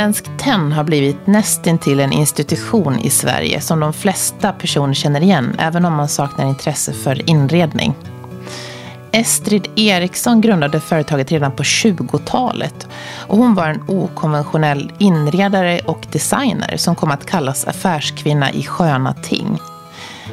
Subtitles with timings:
[0.00, 5.56] Svensk Tenn har blivit nästintill en institution i Sverige som de flesta personer känner igen,
[5.58, 7.94] även om man saknar intresse för inredning.
[9.12, 12.88] Estrid Eriksson grundade företaget redan på 20-talet
[13.28, 19.12] och hon var en okonventionell inredare och designer som kom att kallas affärskvinna i sköna
[19.12, 19.58] ting.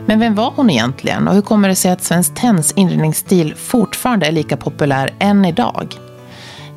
[0.06, 4.26] Men vem var hon egentligen och hur kommer det sig att Svensk Tenns inredningsstil fortfarande
[4.26, 6.07] är lika populär än idag?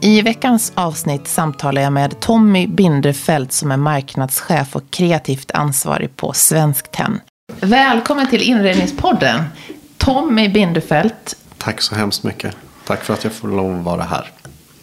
[0.02, 6.32] I veckans avsnitt samtalar jag med Tommy Binderfeld som är marknadschef och kreativt ansvarig på
[6.32, 7.20] Svensk Tenn.
[7.60, 9.44] Välkommen till Inredningspodden,
[9.98, 11.12] Tommy Binderfeld.
[11.58, 12.56] Tack så hemskt mycket.
[12.86, 14.30] Tack för att jag får lov att vara här.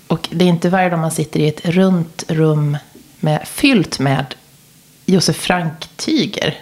[0.07, 2.77] Och det är inte varje dag man sitter i ett runt rum
[3.19, 4.35] med, fyllt med
[5.05, 6.55] Josef Frank-tyger.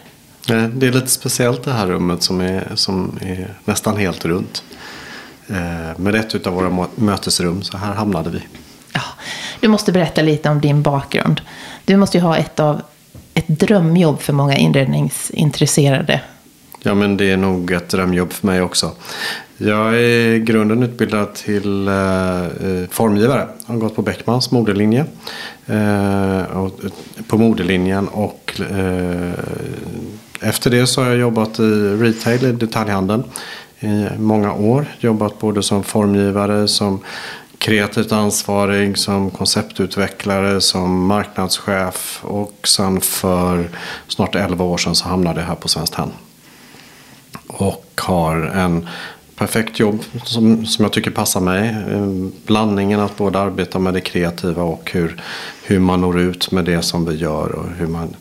[0.48, 4.64] Det är lite speciellt det här rummet som är, som är nästan helt runt.
[5.48, 8.40] Eh, med ett av våra mötesrum, så här hamnade vi.
[8.94, 9.02] Ja,
[9.60, 11.42] du måste berätta lite om din bakgrund.
[11.86, 12.82] Du måste ju ha ett av
[13.34, 16.22] ett drömjobb för många inredningsintresserade.
[16.82, 18.92] Ja, men det är nog ett drömjobb för mig också.
[19.58, 21.94] Jag är i grunden utbildad till eh,
[22.90, 23.48] formgivare.
[23.66, 25.06] Jag har gått på Beckmans modelinje.
[25.66, 26.80] Eh, och,
[27.28, 29.34] på modelinjen och eh,
[30.42, 31.64] efter det så har jag jobbat i
[32.00, 33.24] retail, i detaljhandeln
[33.80, 34.86] i många år.
[35.00, 37.00] Jobbat både som formgivare, som
[37.58, 43.70] kreativt ansvarig, som konceptutvecklare, som marknadschef och sen för
[44.08, 46.12] snart 11 år sedan så hamnade jag här på Svenskt Tenn.
[47.48, 48.88] Och har en
[49.36, 51.70] perfekt jobb som, som jag tycker passar mig.
[51.70, 55.22] Ehm, blandningen att både arbeta med det kreativa och hur,
[55.64, 58.16] hur man når ut med det som vi gör och hur man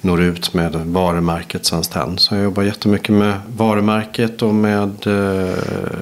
[0.00, 2.18] når ut med varumärket Svenskt Tenn.
[2.18, 5.54] Så jag jobbar jättemycket med varumärket och med eh,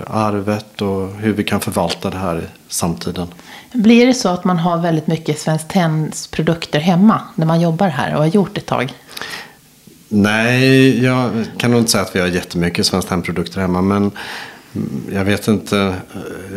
[0.06, 3.28] arvet och hur vi kan förvalta det här i samtiden.
[3.72, 7.88] Blir det så att man har väldigt mycket Svenskt Tenns produkter hemma när man jobbar
[7.88, 8.94] här och har gjort ett tag?
[10.09, 13.82] Nej, jag kan nog inte säga att vi har jättemycket Svenskt Tenn-produkter hemma.
[13.82, 14.10] Men
[15.12, 15.94] jag vet inte.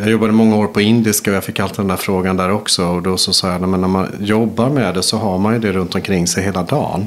[0.00, 2.86] Jag jobbade många år på indiska och jag fick alltid den där frågan där också.
[2.86, 5.58] Och då så sa jag, men när man jobbar med det så har man ju
[5.58, 7.06] det runt omkring sig hela dagen.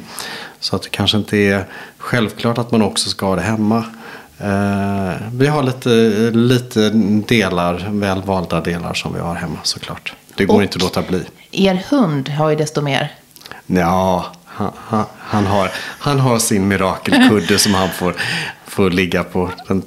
[0.59, 1.66] Så att det kanske inte är
[1.97, 3.83] självklart att man också ska ha det hemma.
[4.39, 5.89] Eh, vi har lite,
[6.33, 6.89] lite
[7.27, 10.13] delar, välvalda delar som vi har hemma såklart.
[10.35, 11.23] Det går och inte att låta bli.
[11.51, 13.13] Er hund har ju desto mer.
[13.66, 18.16] Ja, han, han, han, har, han har sin mirakelkudde som han får,
[18.75, 19.50] får ligga på.
[19.68, 19.84] Den,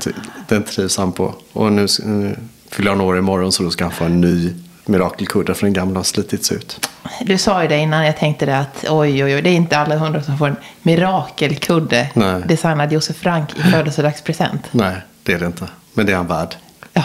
[0.49, 1.35] den trivs han på.
[1.53, 2.37] Och nu, nu
[2.71, 4.55] fyller han år imorgon så då ska han få en ny
[4.85, 6.89] mirakelkudde för den gamla har slitits ut.
[7.21, 9.79] Du sa ju det innan jag tänkte det att oj, oj, oj, det är inte
[9.79, 12.43] alla hundar som får en mirakelkudde Nej.
[12.47, 14.69] designad Josef Frank i födelsedagspresent.
[14.71, 15.69] Nej, det är det inte.
[15.95, 16.55] Men det är han värd.
[16.93, 17.05] Ja.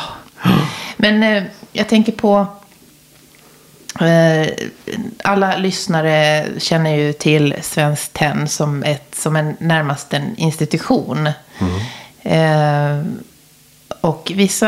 [0.98, 2.48] Men eh, jag tänker på
[5.24, 11.30] alla lyssnare känner ju till Svenskt Tenn som, ett, som en, närmast en institution.
[11.60, 11.80] Mm.
[12.24, 13.06] Eh,
[14.02, 14.68] och vissa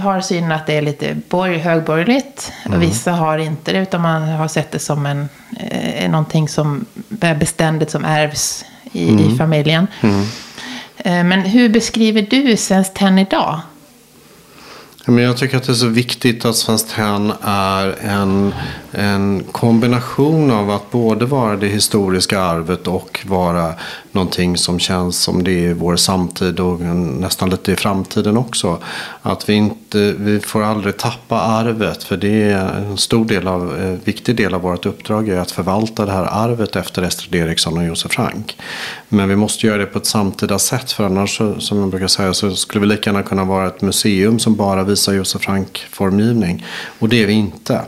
[0.00, 2.52] har synen att det är lite borg, högborgerligt.
[2.66, 2.76] Mm.
[2.76, 5.28] Och vissa har inte det, utan man har sett det som en,
[5.60, 6.84] eh, någonting som
[7.20, 9.30] är beständigt som ärvs i, mm.
[9.30, 9.86] i familjen.
[10.00, 10.26] Mm.
[10.96, 13.60] Eh, men hur beskriver du Svenskt Tenn idag?
[15.04, 18.54] Men jag tycker att det är så viktigt att Svenskt Tenn är en,
[18.92, 23.74] en kombination av att både vara det historiska arvet och vara
[24.12, 28.78] någonting som känns som det är vår samtid och nästan lite i framtiden också.
[29.22, 33.80] Att vi inte, vi får aldrig tappa arvet för det är en stor del av,
[33.80, 37.78] en viktig del av vårt uppdrag är att förvalta det här arvet efter Estrid Eriksson
[37.78, 38.56] och Josef Frank.
[39.08, 42.34] Men vi måste göra det på ett samtida sätt för annars som jag brukar säga
[42.34, 46.66] så skulle vi lika gärna kunna vara ett museum som bara visar Josef Frank formgivning
[46.98, 47.80] och det är vi inte.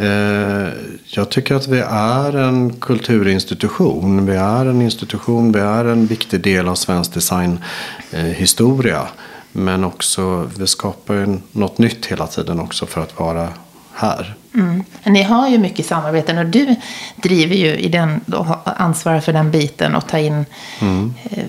[0.00, 0.68] Eh,
[1.04, 4.26] jag tycker att vi är en kulturinstitution.
[4.26, 9.08] Vi är en institution, vi är en viktig del av svensk designhistoria.
[9.52, 13.48] Men också, vi skapar något nytt hela tiden också för att vara
[13.94, 14.34] här.
[14.54, 14.84] Mm.
[15.04, 16.76] Ni har ju mycket samarbeten och du
[17.16, 18.20] driver ju i den,
[18.64, 20.46] ansvarar för den biten och tar in
[20.80, 21.14] mm.
[21.30, 21.44] Eh,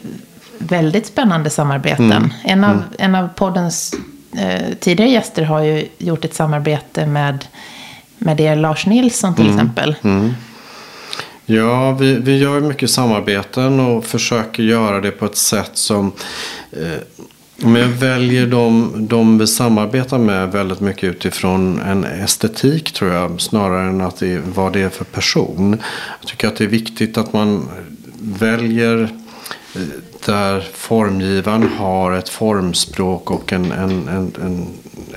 [0.58, 2.12] väldigt spännande samarbeten.
[2.12, 2.32] Mm.
[2.44, 2.84] En, av, mm.
[2.98, 3.94] en av poddens
[4.38, 7.46] eh, tidigare gäster har ju gjort ett samarbete med
[8.22, 9.56] med det Lars Nilsson till mm.
[9.56, 9.96] exempel.
[10.04, 10.34] Mm.
[11.46, 16.12] Ja, vi, vi gör mycket samarbeten och försöker göra det på ett sätt som
[16.72, 17.28] eh,
[17.64, 23.42] om jag väljer de, de vi samarbetar med väldigt mycket utifrån en estetik tror jag.
[23.42, 25.78] Snarare än att det, vad det är för person.
[26.20, 27.70] Jag tycker att det är viktigt att man
[28.22, 29.10] väljer
[30.26, 34.68] där formgivaren har ett formspråk och en, en, en, en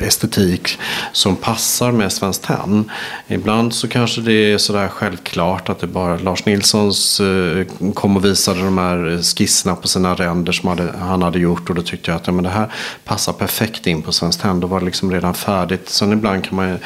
[0.01, 0.79] estetik
[1.13, 2.91] som passar med Svenskt Tenn.
[3.29, 8.25] Ibland så kanske det är sådär självklart att det bara Lars Nilssons eh, kom och
[8.25, 12.11] visade de här skisserna på sina ränder som hade, han hade gjort och då tyckte
[12.11, 12.73] jag att ja, men det här
[13.05, 14.61] passar perfekt in på Svenskt Tenn.
[14.61, 15.89] Då var det liksom redan färdigt.
[15.89, 16.79] Sen ibland kan, man,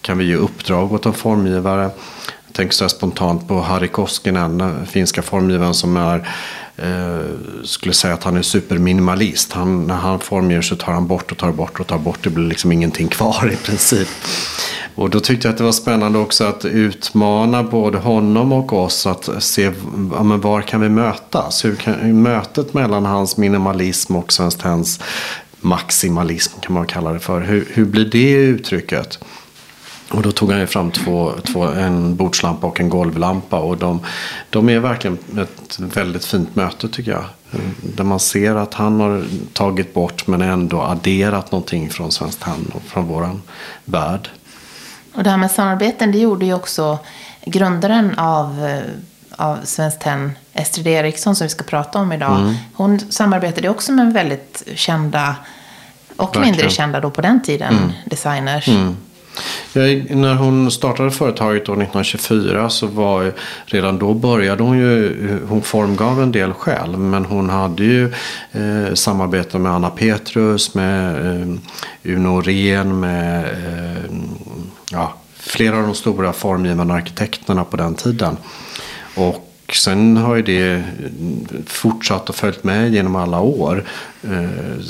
[0.00, 1.90] kan vi ge uppdrag åt en formgivare.
[2.46, 6.28] Jag tänker så spontant på Harry Koskinen, eh, finska formgivaren som är
[6.76, 7.20] Eh,
[7.64, 9.52] skulle säga att han är superminimalist.
[9.52, 12.18] Han, när han formger så tar han bort och tar bort och tar bort.
[12.22, 14.08] Det blir liksom ingenting kvar i princip.
[14.94, 19.06] Och då tyckte jag att det var spännande också att utmana både honom och oss
[19.06, 19.72] att se
[20.14, 21.64] ja, men var kan vi mötas?
[21.64, 25.00] Hur kan, mötet mellan hans minimalism och Svenskt Tenns
[25.60, 27.40] maximalism kan man kalla det för.
[27.40, 29.18] Hur, hur blir det uttrycket?
[30.12, 33.58] Och då tog han ju fram två, två, en bordslampa och en golvlampa.
[33.58, 34.00] Och de,
[34.50, 37.24] de är verkligen ett väldigt fint möte tycker jag.
[37.80, 42.72] Där man ser att han har tagit bort men ändå adderat någonting från Svenskt Tenn
[42.74, 43.42] och från våran
[43.84, 44.28] värld.
[45.14, 46.98] Och det här med samarbeten, det gjorde ju också
[47.44, 48.82] grundaren av, eh,
[49.36, 52.40] av Svenskt Tenn, Estrid Eriksson, som vi ska prata om idag.
[52.40, 52.54] Mm.
[52.74, 55.36] Hon samarbetade också med väldigt kända,
[56.16, 56.50] och Verkligen.
[56.50, 57.92] mindre kända då på den tiden, mm.
[58.04, 58.68] designers.
[58.68, 58.96] Mm.
[59.72, 63.32] Ja, när hon startade företaget år 1924 så var
[63.64, 66.98] redan då började hon ju, hon formgav en del själv.
[66.98, 68.12] Men hon hade ju
[68.52, 71.48] eh, samarbete med Anna Petrus, med eh,
[72.02, 74.12] Uno Ren, med eh,
[74.90, 78.36] ja, flera av de stora formgivande arkitekterna på den tiden.
[79.14, 80.84] Och sen har ju det
[81.66, 83.84] fortsatt och följt med genom alla år.
[84.24, 84.84] Eh,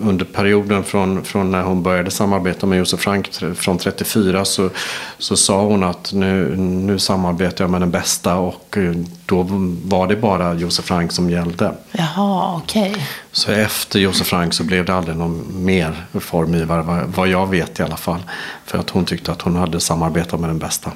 [0.00, 4.70] under perioden från, från när hon började samarbeta med Josef Frank från 34 så,
[5.18, 8.94] så sa hon att nu, nu samarbetar jag med den bästa och eh,
[9.26, 9.46] då
[9.84, 11.72] var det bara Josef Frank som gällde.
[11.92, 12.90] Jaha, okej.
[12.90, 13.02] Okay.
[13.32, 17.82] Så efter Josef Frank så blev det aldrig någon mer formgivare, vad jag vet i
[17.82, 18.20] alla fall.
[18.64, 20.90] För att hon tyckte att hon hade samarbetat med den bästa.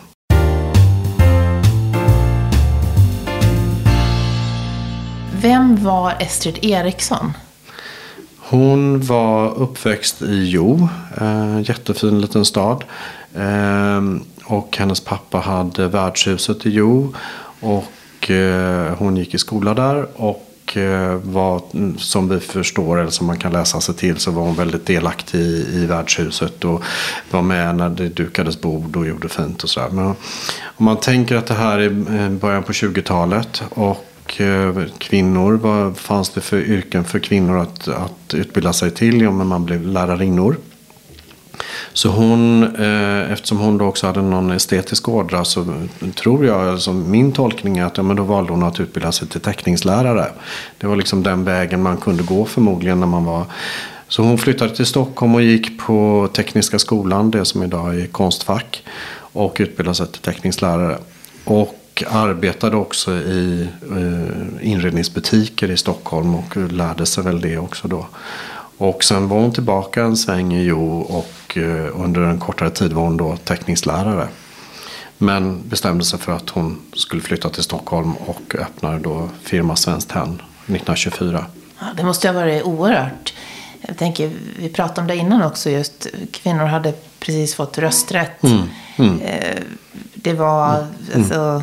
[5.43, 7.33] Vem var Estrid Eriksson?
[8.39, 12.85] Hon var uppväxt i Jo, en jättefin liten stad.
[13.37, 17.15] Ehm, och hennes pappa hade värdshuset i Jo.
[17.61, 20.07] Och eh, hon gick i skola där.
[20.15, 24.31] Och eh, var, mm, som vi förstår, eller som man kan läsa sig till, så
[24.31, 26.65] var hon väldigt delaktig i, i värdshuset.
[26.65, 26.83] Och
[27.31, 29.89] var med när det dukades bord och gjorde fint och sådär.
[29.93, 30.07] Men
[30.63, 33.63] om man tänker att det här är början på 20-talet.
[33.71, 34.07] och
[34.39, 35.53] Eh, kvinnor.
[35.53, 39.21] Vad fanns det för yrken för kvinnor att, att utbilda sig till?
[39.21, 40.57] Ja, men man blev lärarinnor.
[41.93, 46.93] Så hon, eh, eftersom hon då också hade någon estetisk ådra så tror jag, alltså
[46.93, 50.27] min tolkning är att ja, men då valde hon att utbilda sig till teckningslärare.
[50.79, 53.45] Det var liksom den vägen man kunde gå förmodligen när man var
[54.09, 58.85] så hon flyttade till Stockholm och gick på Tekniska skolan, det som idag är Konstfack.
[59.33, 60.99] Och utbildade sig till teckningslärare.
[61.45, 68.07] Och arbetade också i eh, inredningsbutiker i Stockholm och lärde sig väl det också då.
[68.79, 72.93] Och sen var hon tillbaka en sväng i Jo och eh, under en kortare tid
[72.93, 74.29] var hon då teckningslärare.
[75.19, 80.11] Men bestämde sig för att hon skulle flytta till Stockholm och öppnade då firma Svenskt
[80.11, 81.47] Tenn 1924.
[81.79, 83.35] Ja, det måste ha varit oerhört.
[83.81, 88.43] Jag tänker, vi pratade om det innan också, just kvinnor hade precis fått rösträtt.
[88.43, 88.63] Mm,
[88.97, 89.21] mm.
[89.21, 89.63] Eh,
[90.15, 91.63] det var, mm, alltså,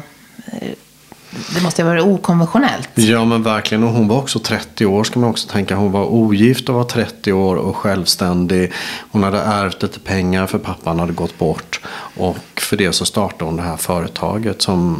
[1.55, 2.89] det måste ha varit okonventionellt.
[2.95, 3.83] Ja men verkligen.
[3.83, 5.75] Och hon var också 30 år ska man också tänka.
[5.75, 8.71] Hon var ogift och var 30 år och självständig.
[9.11, 11.81] Hon hade ärvt lite pengar för pappan hade gått bort.
[12.17, 14.97] Och för det så startade hon det här företaget som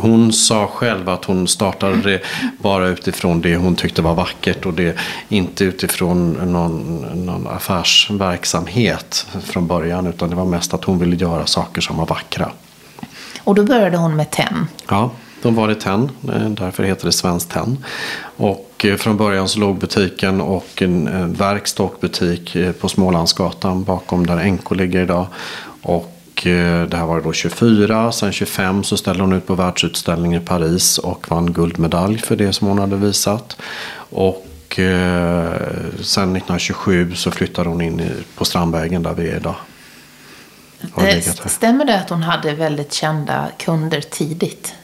[0.00, 2.20] hon sa själv att hon startade det
[2.58, 4.96] bara utifrån det hon tyckte var vackert och det
[5.28, 11.46] inte utifrån någon, någon affärsverksamhet från början utan det var mest att hon ville göra
[11.46, 12.50] saker som var vackra.
[13.44, 14.66] Och då började hon med tenn.
[14.88, 15.10] Ja,
[15.42, 16.10] de var i tenn.
[16.28, 17.84] Eh, därför heter det Svenskt Tenn.
[18.36, 23.84] Och eh, från början så låg butiken och en verkstad och butik eh, på Smålandsgatan
[23.84, 25.26] bakom där NK ligger idag.
[25.82, 28.12] Och det här var då 24.
[28.12, 32.52] Sen 25 så ställde hon ut på världsutställning i Paris och vann guldmedalj för det
[32.52, 33.56] som hon hade visat.
[33.94, 34.46] Och
[36.00, 38.02] sen 1927 så flyttade hon in
[38.34, 39.54] på Strandvägen där vi är idag.
[40.96, 44.74] Det, stämmer det att hon hade väldigt kända kunder tidigt?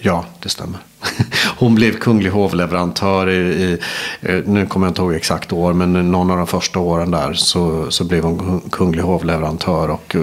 [0.00, 0.80] Ja, det stämmer.
[1.58, 3.78] Hon blev kunglig hovleverantör i, i,
[4.20, 7.34] eh, nu kommer jag inte ihåg exakt år, men någon av de första åren där
[7.34, 9.90] så, så blev hon kunglig hovleverantör.
[9.90, 10.22] Och eh,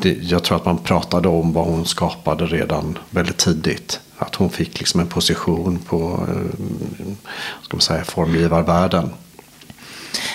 [0.00, 4.00] det, jag tror att man pratade om vad hon skapade redan väldigt tidigt.
[4.18, 6.62] Att hon fick liksom en position på eh,
[7.62, 9.10] ska man säga, formgivarvärlden.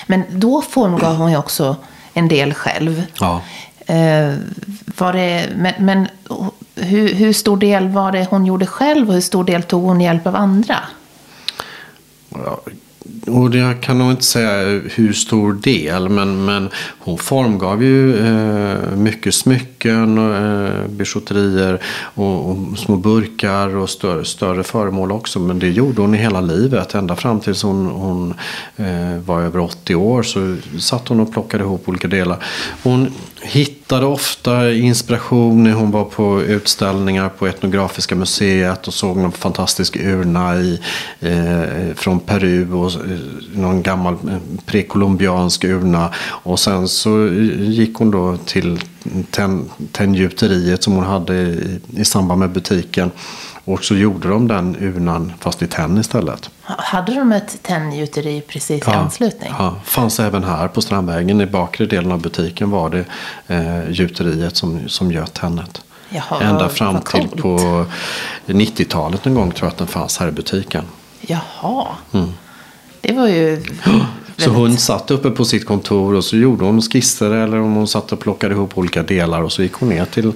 [0.08, 1.76] Men då formgav hon ju också
[2.14, 3.04] en del själv.
[3.20, 3.42] Ja.
[3.86, 4.34] Eh,
[4.98, 6.08] var det, men men
[6.76, 10.02] hur, hur stor del var det hon gjorde själv och hur stor del tog hon
[10.02, 10.76] hjälp av andra?
[12.30, 12.62] Ja,
[13.28, 16.70] och jag kan nog inte säga hur stor del, men, men
[17.00, 21.82] hon formgav ju eh, mycket smycken, och, eh, bijouterier
[22.16, 25.40] och, och, små burkar och större, större föremål också.
[25.40, 26.96] Men det gjorde hon i hela livet.
[26.96, 28.34] Ända fram tills hon, hon
[28.76, 32.38] eh, var över 80 år så satt hon och plockade ihop olika delar.
[32.84, 39.32] Hon hittade ofta inspiration när hon var på utställningar på Etnografiska museet och såg någon
[39.32, 40.80] fantastisk urna i,
[41.20, 43.18] eh, från Peru och eh,
[43.54, 46.14] någon gammal eh, prekolumbiansk urna.
[46.20, 48.80] Och sen så eh, gick hon då till
[49.92, 53.12] tenngjuteriet som hon hade i, i samband med butiken.
[53.66, 56.50] Och så gjorde de den urnan fast i tenn istället.
[56.62, 59.54] Hade de ett tenngjuteri precis ja, i anslutning?
[59.58, 61.42] Ja, fanns även här på Strandvägen.
[61.42, 63.06] I bakre delen av butiken var det
[63.48, 65.82] eh, gjuteriet som, som göt tennet.
[66.10, 67.86] Jaha, Ända fram till på
[68.46, 70.84] 90-talet en gång tror jag att den fanns här i butiken.
[71.22, 71.88] Jaha.
[72.12, 72.30] Mm.
[73.02, 73.64] Det var ju
[74.44, 77.88] Så hon satt uppe på sitt kontor och så gjorde hon skisser eller om hon
[77.88, 80.32] satt och plockade ihop olika delar och så gick hon ner till,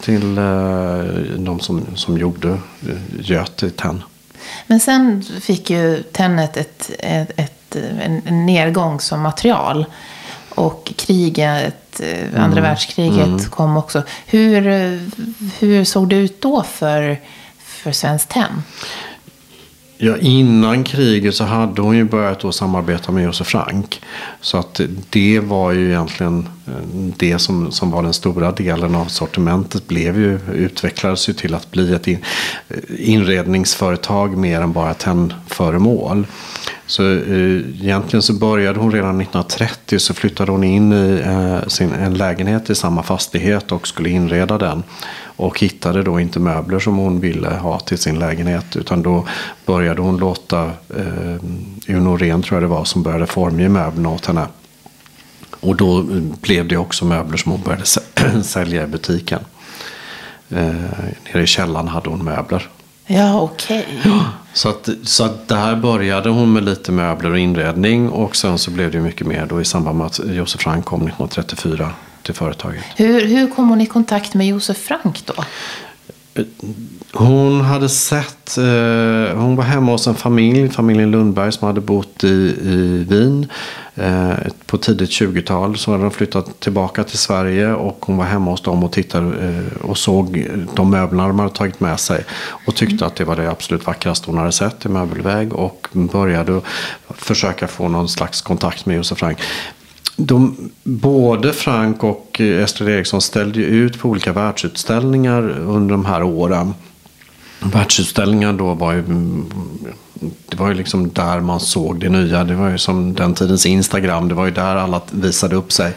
[0.00, 1.04] till uh,
[1.36, 2.58] de som, som gjorde uh,
[3.20, 4.02] göt i tenn.
[4.66, 7.76] Men sen fick ju tennet ett, ett, ett,
[8.26, 9.86] en nedgång som material.
[10.54, 12.62] Och kriget, eh, andra mm.
[12.62, 13.44] världskriget mm.
[13.44, 14.02] kom också.
[14.26, 14.60] Hur,
[15.58, 17.20] hur såg det ut då för,
[17.58, 18.62] för Svenskt Tenn?
[19.96, 24.02] Ja, innan kriget så hade hon ju börjat då samarbeta med Josef Frank.
[24.40, 26.72] Så att det var ju egentligen eh,
[27.16, 29.88] det som, som var den stora delen av sortimentet.
[29.88, 32.24] Blev ju, utvecklades ju till att bli ett in,
[32.68, 36.26] eh, inredningsföretag mer än bara tennföremål.
[36.86, 41.92] Så eh, egentligen så började hon redan 1930 så flyttade hon in i eh, sin,
[41.92, 44.82] en lägenhet i samma fastighet och skulle inreda den.
[45.36, 48.76] Och hittade då inte möbler som hon ville ha till sin lägenhet.
[48.76, 49.26] Utan då
[49.66, 50.64] började hon låta
[50.96, 51.36] eh,
[51.88, 54.46] Uno Ren tror jag det var som började formge möblerna åt henne.
[55.60, 56.02] Och då
[56.40, 57.84] blev det också möbler som hon började
[58.44, 59.40] sälja i butiken.
[60.48, 60.74] Eh,
[61.32, 62.68] nere i källaren hade hon möbler.
[63.06, 63.86] Ja, okej.
[64.00, 64.12] Okay.
[64.52, 68.08] Så, att, så att där började hon med lite möbler och inredning.
[68.08, 71.00] Och sen så blev det mycket mer då i samband med att Josef Frank kom
[71.00, 71.90] 1934
[72.24, 72.84] till företaget.
[72.96, 75.44] Hur, hur kom hon i kontakt med Josef Frank då?
[77.12, 82.24] Hon hade sett, eh, hon var hemma hos en familj, familjen Lundberg som hade bott
[82.24, 83.46] i, i Wien.
[83.94, 84.32] Eh,
[84.66, 88.62] på tidigt 20-tal så hade de flyttat tillbaka till Sverige och hon var hemma hos
[88.62, 92.24] dem och tittade eh, och såg de möblerna de hade tagit med sig.
[92.66, 93.06] Och tyckte mm.
[93.06, 96.60] att det var det absolut vackraste hon hade sett i möbelväg och började
[97.08, 99.38] försöka få någon slags kontakt med Josef Frank
[100.16, 106.22] de, både Frank och eh, Estrid Eriksson ställde ut på olika världsutställningar under de här
[106.22, 106.74] åren.
[107.60, 109.44] Världsutställningar då var ju, mm,
[110.48, 112.44] det var ju liksom där man såg det nya.
[112.44, 114.28] Det var ju som den tidens Instagram.
[114.28, 115.92] Det var ju där alla visade upp sig.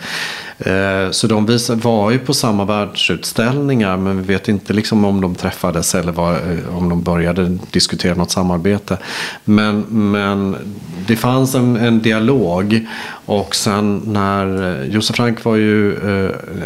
[0.60, 5.36] Eh, så de var ju på samma världsutställningar men vi vet inte liksom om de
[5.36, 8.98] träffades eller var, eh, om de började diskutera något samarbete.
[9.44, 9.80] Men,
[10.12, 10.56] men
[11.08, 12.88] det fanns en, en dialog
[13.26, 15.98] och sen när eh, Josef Frank var ju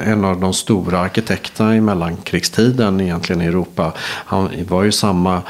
[0.06, 3.94] en av de stora arkitekterna i mellankrigstiden egentligen i Europa.
[4.26, 5.42] Han var ju samma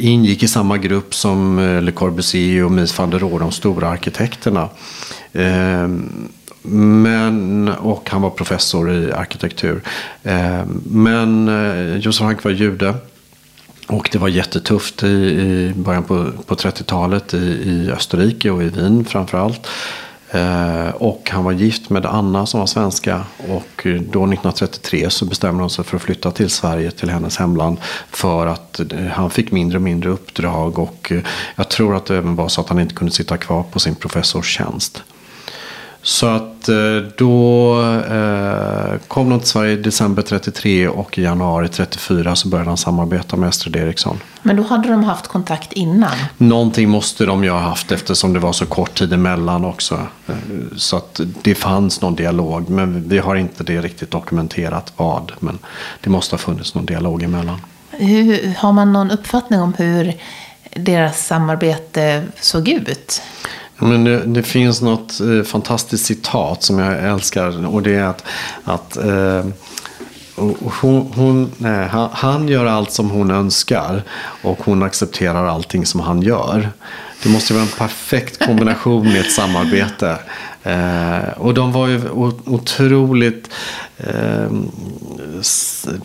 [0.00, 4.68] ingick i samma grupp som Le Corbusier och Mies van der Rohe, de stora arkitekterna.
[5.32, 6.28] Ehm,
[6.68, 9.82] men, och han var professor i arkitektur.
[10.22, 12.94] Eh, men eh, Josef Frank var jude.
[13.86, 18.68] Och det var jättetufft i, i början på, på 30-talet i, i Österrike och i
[18.68, 19.68] Wien framförallt.
[20.30, 23.24] Eh, och han var gift med Anna som var svenska.
[23.38, 27.78] Och då 1933 så bestämde de sig för att flytta till Sverige, till hennes hemland.
[28.10, 30.78] För att eh, han fick mindre och mindre uppdrag.
[30.78, 31.12] Och
[31.56, 33.94] jag tror att det även var så att han inte kunde sitta kvar på sin
[33.94, 35.02] professorstjänst.
[36.06, 36.76] Så att eh,
[37.16, 42.70] då eh, kom de till Sverige i december 33 och i januari 34 så började
[42.70, 44.20] han samarbeta med Estrid Eriksson.
[44.42, 46.10] Men då hade de haft kontakt innan?
[46.36, 49.94] Någonting måste de ju ha haft eftersom det var så kort tid emellan också.
[50.26, 50.34] Eh,
[50.76, 55.32] så att det fanns någon dialog men vi har inte det riktigt dokumenterat vad.
[55.40, 55.58] Men
[56.00, 57.60] det måste ha funnits någon dialog emellan.
[57.90, 60.14] Hur, har man någon uppfattning om hur
[60.74, 63.22] deras samarbete såg ut?
[63.78, 67.66] Men det, det, finns något eh, fantastiskt citat som jag älskar.
[67.66, 68.24] Och det är att,
[68.64, 69.44] att eh,
[70.80, 74.02] hon, hon, nej, han, han, gör allt som hon önskar.
[74.42, 76.70] Och hon accepterar allting som han gör.
[77.22, 80.18] Det måste vara en perfekt kombination i ett samarbete.
[80.66, 82.00] Eh, och de var ju
[82.44, 83.50] otroligt
[83.96, 84.50] eh,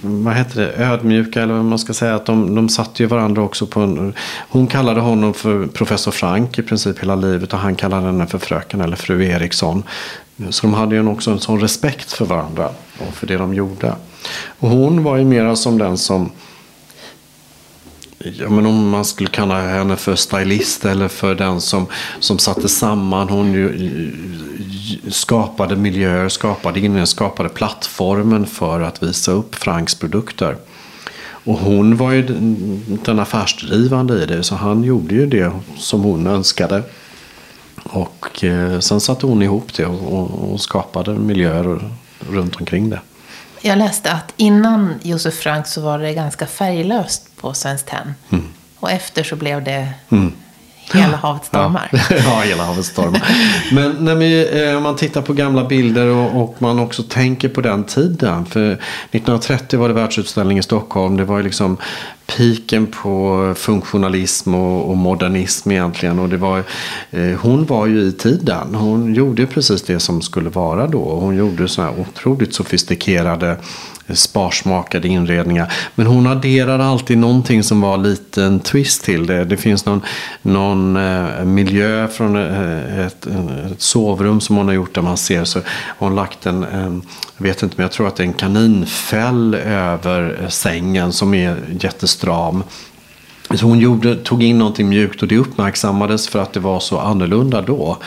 [0.02, 2.16] vad heter det, ödmjuka eller vad man ska säga.
[2.16, 4.14] Att de, de satte ju varandra också på en,
[4.50, 8.38] Hon kallade honom för professor Frank i princip hela livet och han kallade henne för
[8.38, 9.84] fröken eller fru Eriksson.
[10.50, 13.94] Så de hade ju också en sån respekt för varandra och för det de gjorde.
[14.60, 16.32] Och hon var ju mera som den som
[18.24, 21.88] Ja, men om man skulle kalla henne för stylist eller för den som,
[22.20, 23.30] som satte samman.
[23.30, 23.68] Hon ju,
[25.10, 30.56] skapade miljöer, skapade inne, skapade plattformen för att visa upp Franks produkter.
[31.44, 32.22] Och hon var ju
[33.06, 36.84] den affärsdrivande i det, så han gjorde ju det som hon önskade.
[37.84, 41.92] Och eh, sen satte hon ihop det och, och skapade miljöer
[42.30, 43.00] runt omkring det.
[43.62, 48.14] Jag läste att innan Josef Frank så var det ganska färglöst på Svenskt Tenn.
[48.30, 48.46] Mm.
[48.80, 50.34] Och efter så blev det mm.
[50.94, 51.90] Hela havet stormar.
[52.10, 53.24] Ja, ja hela havet stormar.
[53.72, 57.50] Men när vi, eh, om man tittar på gamla bilder och, och, man också tänker
[57.50, 58.46] på den tiden.
[58.46, 61.18] För 1930 var det världsutställning i Stockholm.
[61.18, 61.78] Det var ju liksom
[62.38, 66.20] piken på funktionalism och, och, modernism egentligen.
[66.20, 66.64] Och det var,
[67.12, 68.76] eh, hon var ju i tiden.
[68.76, 71.16] Hon gjorde precis det som skulle vara då.
[71.16, 73.58] Hon gjorde sådana här otroligt sofistikerade
[74.08, 75.74] eh, sparsmakade inredningar.
[75.96, 79.46] Men hon adderar alltid någonting som var lite en twist till det.
[79.46, 80.02] Det finns någon,
[80.42, 85.44] någon eh, miljö från eh, ett, ett, sovrum som hon har gjort där man ser
[85.44, 87.02] så har hon lagt en, en
[87.42, 91.34] jag vet inte men jag tror att det är en kaninfäll över eh, sängen som
[91.34, 92.64] är jättestor stram.
[93.56, 97.00] Så hon gjorde, tog in någonting mjukt och det uppmärksammades för att det var så
[97.00, 97.98] annorlunda då.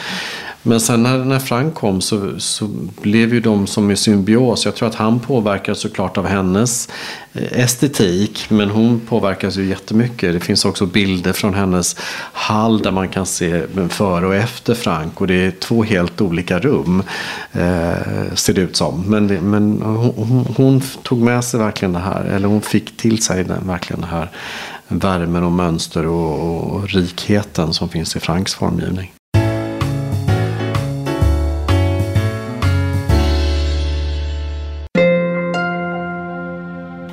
[0.67, 2.69] Men sen när, när Frank kom så, så
[3.03, 4.65] blev ju de som i symbios.
[4.65, 6.89] Jag tror att han påverkades såklart av hennes
[7.33, 8.47] eh, estetik.
[8.49, 10.33] Men hon påverkas ju jättemycket.
[10.33, 11.97] Det finns också bilder från hennes
[12.33, 15.21] hall där man kan se före och efter Frank.
[15.21, 17.03] Och det är två helt olika rum.
[17.53, 19.05] Eh, ser det ut som.
[19.07, 22.25] Men, men hon, hon, tog med sig verkligen det här.
[22.25, 24.31] Eller hon fick till sig den, verkligen det här
[24.89, 29.13] värmen och mönster och, och rikheten som finns i Franks formgivning.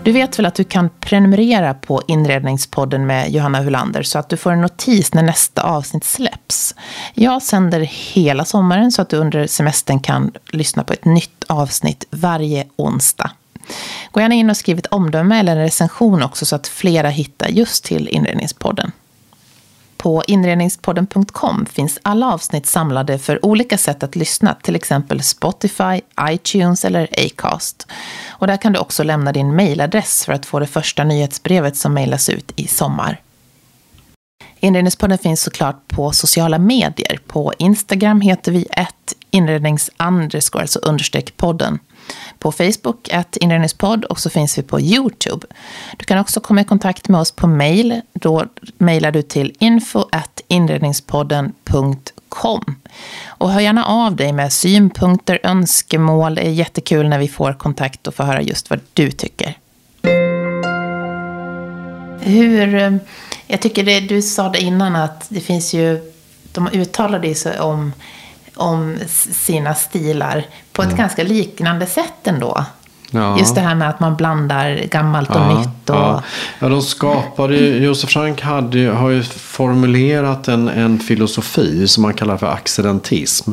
[0.04, 4.38] Du vet väl att du kan prenumerera på Inredningspodden med Johanna Hulander så att du
[4.38, 6.76] får en notis när nästa avsnitt släpps.
[7.14, 12.06] Jag sänder hela sommaren så att du under semestern kan lyssna på ett nytt avsnitt
[12.10, 13.32] varje onsdag.
[14.12, 17.48] Gå gärna in och skriv ett omdöme eller en recension också så att flera hittar
[17.48, 18.92] just till Inredningspodden.
[20.02, 26.86] På inredningspodden.com finns alla avsnitt samlade för olika sätt att lyssna, till exempel Spotify, iTunes
[26.86, 27.88] eller Acast.
[28.30, 31.94] Och där kan du också lämna din mejladress för att få det första nyhetsbrevet som
[31.94, 33.22] mejlas ut i sommar.
[34.60, 37.20] Inredningspodden finns såklart på sociala medier.
[37.28, 41.80] På Instagram heter vi ett inrednings alltså understreck podden
[42.42, 45.48] på Facebook, att inredningspodd och så finns vi på YouTube.
[45.98, 48.02] Du kan också komma i kontakt med oss på mail.
[48.14, 48.46] Då
[48.78, 50.06] mejlar du till info
[50.48, 52.76] inredningspodden.com.
[53.28, 56.36] Och hör gärna av dig med synpunkter, önskemål.
[56.36, 59.58] Det är jättekul när vi får kontakt och får höra just vad du tycker.
[62.22, 62.96] Hur, eh,
[63.48, 66.12] jag tycker det, du sa det innan att det finns ju,
[66.52, 67.94] de uttalade sig om
[68.62, 68.98] om
[69.32, 70.98] sina stilar på ett mm.
[70.98, 72.66] ganska liknande sätt ändå.
[73.14, 73.40] Ja.
[73.40, 75.90] Just det här med att man blandar gammalt och ja, nytt.
[75.90, 75.96] Och...
[75.96, 76.24] Ja.
[76.60, 82.38] ja, de skapade Josef Frank hade, har ju formulerat en, en filosofi som man kallar
[82.38, 83.52] för accidentism.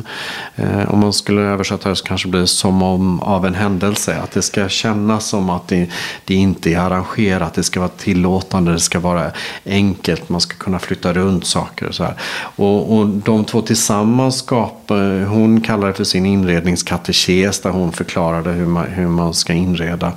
[0.55, 4.17] Eh, om man skulle översätta det så kanske det blir som om av en händelse.
[4.23, 5.89] Att det ska kännas som att det,
[6.25, 7.53] det inte är arrangerat.
[7.53, 8.71] Det ska vara tillåtande.
[8.71, 9.31] Det ska vara
[9.65, 10.29] enkelt.
[10.29, 12.13] Man ska kunna flytta runt saker och så här.
[12.55, 18.51] Och, och de två tillsammans skapar, hon kallar det för sin inredningskatekes där hon förklarade
[18.51, 20.13] hur man, hur man ska inreda.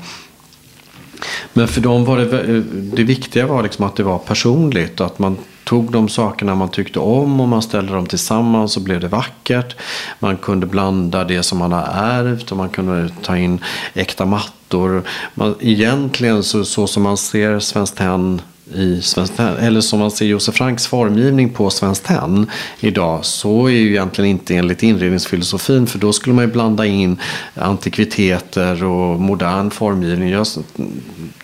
[1.52, 5.00] Men för dem var det, eh, det viktiga var liksom att det var personligt.
[5.00, 9.00] Att man tog de sakerna man tyckte om och man ställde dem tillsammans så blev
[9.00, 9.76] det vackert.
[10.18, 13.64] Man kunde blanda det som man har ärvt och man kunde ta in
[13.94, 15.02] äkta mattor.
[15.34, 18.42] Man, egentligen så, så som man ser Svenskt Tenn
[18.74, 23.70] i Svenskt eller som man ser Josef Franks formgivning på Svenskt Tenn idag, så är
[23.70, 27.16] ju egentligen inte enligt inredningsfilosofin, för då skulle man ju blanda in
[27.54, 30.44] antikviteter och modern formgivning.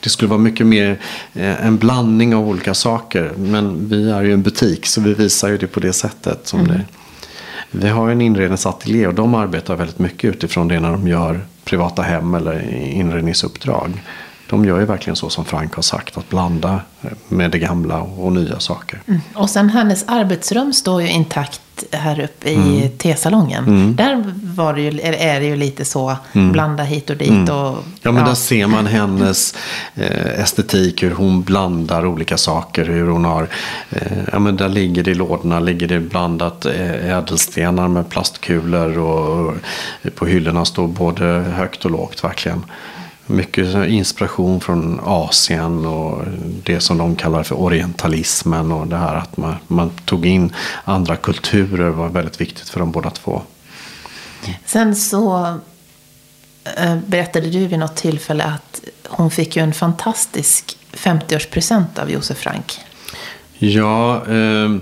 [0.00, 0.98] Det skulle vara mycket mer
[1.34, 5.48] eh, en blandning av olika saker, men vi är ju en butik, så vi visar
[5.48, 6.46] ju det på det sättet.
[6.46, 6.72] Som mm.
[6.72, 6.84] det.
[7.70, 12.02] Vi har en inredningsateljé och de arbetar väldigt mycket utifrån det när de gör privata
[12.02, 13.92] hem eller inredningsuppdrag.
[14.50, 16.80] De gör ju verkligen så som Frank har sagt, att blanda
[17.28, 19.02] med det gamla och nya saker.
[19.06, 19.20] Mm.
[19.34, 21.60] Och sen hennes arbetsrum står ju intakt
[21.92, 22.90] här uppe i mm.
[22.98, 23.64] tesalongen.
[23.64, 23.96] Mm.
[23.96, 26.52] Där var det ju, är det ju lite så, mm.
[26.52, 27.28] blanda hit och dit.
[27.28, 27.54] Mm.
[27.54, 28.28] Och, ja, men ja.
[28.28, 29.54] där ser man hennes
[29.94, 32.84] eh, estetik, hur hon blandar olika saker.
[32.84, 33.48] Hur hon har,
[33.90, 38.98] eh, ja men där ligger det i lådorna, ligger det blandat eh, ädelstenar med plastkulor.
[38.98, 39.54] Och, och
[40.14, 41.24] på hyllorna står både
[41.56, 42.64] högt och lågt verkligen.
[43.30, 46.22] Mycket inspiration från Asien och
[46.64, 48.72] det som de kallar för orientalismen.
[48.72, 50.52] Och det här att man, man tog in
[50.84, 53.42] andra kulturer var väldigt viktigt för dem båda två.
[54.64, 55.58] Sen så
[56.76, 62.38] äh, berättade du vid något tillfälle att hon fick ju en fantastisk 50-årspresent av Josef
[62.38, 62.80] Frank.
[63.58, 64.76] Ja, eh,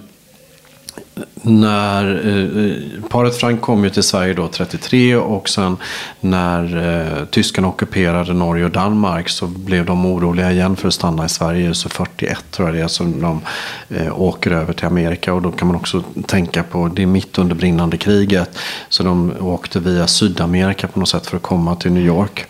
[1.42, 5.76] när eh, eh, paret Frank kom ju till Sverige då 33 och sen
[6.20, 11.24] när eh, tyskarna ockuperade Norge och Danmark så blev de oroliga igen för att stanna
[11.24, 11.74] i Sverige.
[11.74, 13.40] Så 41 tror jag det är som de
[13.88, 17.38] eh, åker över till Amerika och då kan man också tänka på det är mitt
[17.38, 18.58] under brinnande kriget.
[18.88, 22.46] Så de åkte via Sydamerika på något sätt för att komma till New York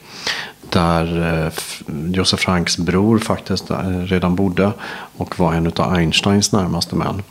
[0.71, 1.53] där eh,
[2.13, 4.73] Josef Franks bror faktiskt eh, redan bodde
[5.17, 7.23] och var en av Einsteins närmaste män.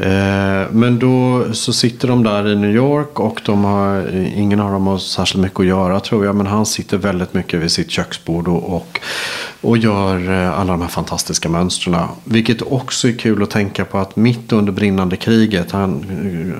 [0.00, 4.60] Eh, men då så sitter de där i New York och de har, eh, ingen
[4.60, 6.36] av dem har särskilt mycket att göra tror jag.
[6.36, 9.00] Men han sitter väldigt mycket vid sitt köksbord och, och,
[9.60, 12.08] och gör eh, alla de här fantastiska mönstren.
[12.24, 16.04] Vilket också är kul att tänka på att mitt under brinnande kriget, han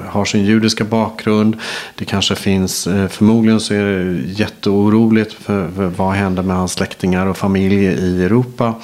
[0.09, 1.57] har sin judiska bakgrund.
[1.95, 7.27] Det kanske finns, förmodligen så är det jätteoroligt för, för vad händer med hans släktingar
[7.27, 8.75] och familj i Europa.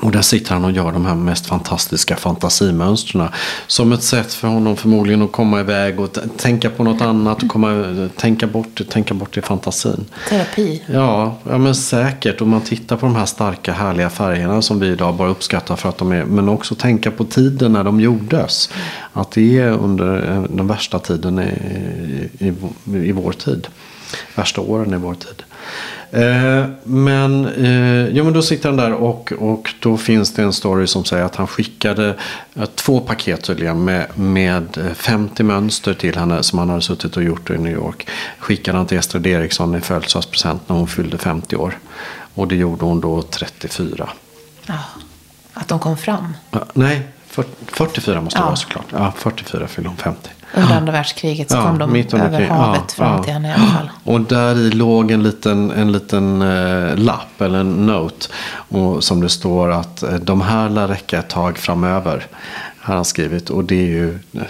[0.00, 3.28] Och där sitter han och gör de här mest fantastiska fantasimönstren.
[3.66, 7.42] Som ett sätt för honom förmodligen att komma iväg och tänka på något annat.
[7.42, 10.04] Och komma, tänka, bort, tänka bort i fantasin.
[10.28, 10.82] Terapi.
[10.86, 12.40] Ja, ja, men säkert.
[12.40, 15.88] Och man tittar på de här starka härliga färgerna som vi idag bara uppskattar för
[15.88, 16.24] att de är.
[16.24, 18.70] Men också tänka på tiden när de gjordes.
[19.12, 20.06] Att det är under
[20.50, 22.52] den värsta tiden i, i,
[23.08, 23.66] i vår tid.
[24.34, 25.42] Värsta åren i vår tid.
[26.14, 30.52] Eh, men, eh, jo, men då sitter han där och, och då finns det en
[30.52, 32.16] story som säger att han skickade
[32.54, 37.22] eh, två paket tydligen med, med 50 mönster till henne som han hade suttit och
[37.22, 38.08] gjort i New York.
[38.38, 41.78] Skickade han till Estrid Eriksson i födelsedagspresent när hon fyllde 50 år.
[42.34, 44.08] Och det gjorde hon då 34.
[44.66, 44.78] Ja,
[45.52, 46.32] att de kom fram?
[46.50, 47.02] Ja, nej,
[47.66, 48.46] 44 måste det ja.
[48.46, 48.86] vara såklart.
[48.90, 52.48] Ja, 44 fyllde hon 50 under andra världskriget så kom de över krig.
[52.48, 53.90] havet fram till henne i alla fall.
[54.14, 58.28] Och där i låg en liten, en liten eh, lapp eller en note.
[58.68, 62.26] Och, som det står att eh, de här lär räcka ett tag framöver.
[62.80, 63.50] Har han skrivit.
[63.50, 64.42] Och det är ju eh,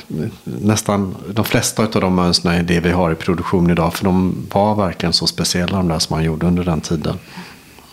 [0.45, 3.95] nästan de flesta av de mönstren är det vi har i produktion idag.
[3.95, 7.19] För de var verkligen så speciella de där som han gjorde under den tiden.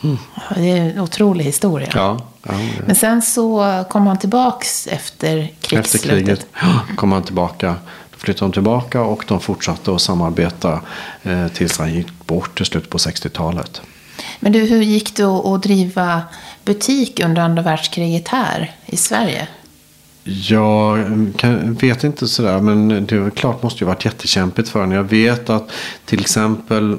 [0.04, 0.18] Mm.
[0.56, 1.90] Det är en otrolig historia.
[1.94, 2.54] Ja, ja,
[2.86, 5.96] Men sen så kom han tillbaks efter krigsslutet.
[5.96, 6.48] Efter kriget
[6.96, 7.76] kom han tillbaka
[8.22, 10.82] flyttade de tillbaka och de fortsatte att samarbeta
[11.24, 13.82] eh, tills han gick bort till slut på 60-talet.
[14.40, 16.24] Men du, hur gick det att driva
[16.66, 19.48] butik under andra världskriget här i Sverige?
[20.24, 20.98] Jag
[21.82, 24.96] vet inte sådär, men det är klart måste ju varit jättekämpigt för henne.
[24.96, 25.72] Jag vet att
[26.06, 26.98] till exempel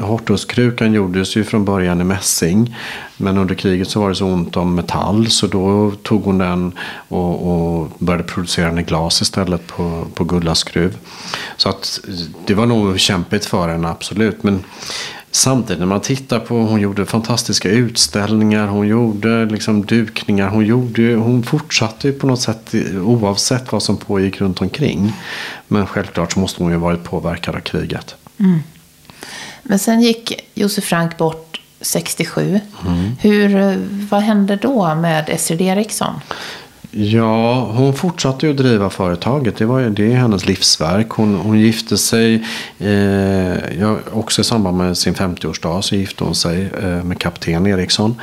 [0.00, 2.76] Hortuskrukan gjordes ju från början i mässing.
[3.16, 6.72] Men under kriget så var det så ont om metall så då tog hon den
[7.08, 10.96] och, och började producera den i glas istället på, på gullaskruv.
[11.56, 12.00] Så att
[12.46, 14.42] det var nog kämpigt för henne, absolut.
[14.42, 14.64] Men
[15.34, 21.14] Samtidigt när man tittar på, hon gjorde fantastiska utställningar, hon gjorde liksom dukningar, hon, gjorde,
[21.14, 25.12] hon fortsatte ju på något sätt oavsett vad som pågick runt omkring.
[25.68, 28.14] Men självklart så måste hon ju varit påverkad av kriget.
[28.38, 28.62] Mm.
[29.62, 32.60] Men sen gick Josef Frank bort 67.
[32.86, 33.16] Mm.
[33.20, 33.78] Hur,
[34.10, 36.14] vad hände då med Estrid Eriksson?
[36.94, 39.56] Ja, hon fortsatte ju att driva företaget.
[39.56, 41.10] Det, var ju, det är hennes livsverk.
[41.10, 42.44] Hon, hon gifte sig,
[42.78, 47.66] eh, ja, också i samband med sin 50-årsdag så gifte hon sig eh, med kapten
[47.66, 48.14] Eriksson.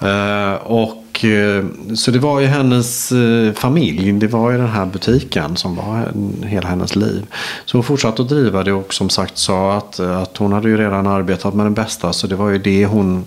[0.00, 4.86] Eh, och, eh, så det var ju hennes eh, familj, det var ju den här
[4.86, 6.12] butiken som var
[6.44, 7.26] hela hennes liv.
[7.64, 10.76] Så hon fortsatte att driva det och som sagt sa att, att hon hade ju
[10.76, 12.12] redan arbetat med den bästa.
[12.12, 13.24] Så det var ju det hon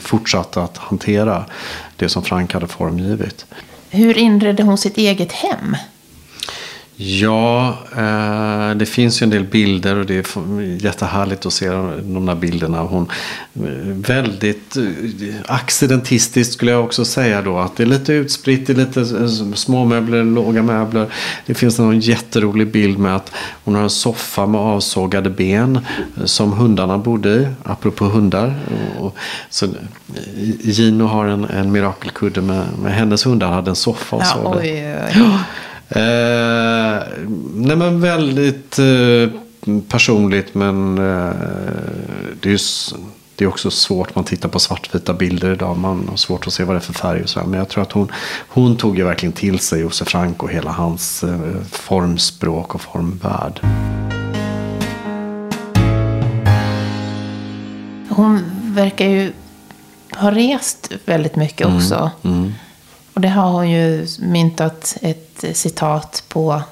[0.00, 1.44] fortsatte att hantera.
[1.96, 3.46] Det som Frank hade formgivit.
[3.94, 5.76] Hur inredde hon sitt eget hem?
[7.04, 12.26] Ja, eh, det finns ju en del bilder och det är jättehärligt att se de
[12.26, 12.80] där bilderna.
[12.80, 13.08] Hon,
[13.54, 14.84] eh, väldigt eh,
[15.46, 17.58] accidentistiskt skulle jag också säga då.
[17.58, 21.06] Att det är lite utspritt, det är lite eh, små möbler, låga möbler.
[21.46, 23.32] Det finns en jätterolig bild med att
[23.64, 25.78] hon har en soffa med avsågade ben
[26.24, 27.46] som hundarna bodde i.
[27.62, 28.54] Apropå hundar.
[29.50, 29.66] Så,
[30.60, 34.58] Gino har en, en mirakelkudde med, med hennes hundar hade en soffa och ja, så.
[34.60, 35.38] Oj, oj.
[35.94, 37.02] Eh,
[37.54, 39.28] nej men väldigt eh,
[39.88, 41.34] personligt men eh,
[42.40, 42.58] det är ju
[43.36, 44.14] det är också svårt.
[44.14, 45.78] Man tittar på svartvita bilder idag.
[45.78, 47.40] Man har svårt att se vad det är för färg och så.
[47.40, 48.12] Men jag tror att hon,
[48.48, 53.60] hon tog ju verkligen till sig Josef Frank och hela hans eh, formspråk och formvärld.
[58.08, 59.32] Hon verkar ju
[60.16, 62.10] ha rest väldigt mycket Mm, också.
[63.14, 66.62] Och det har hon ju myntat ett citat på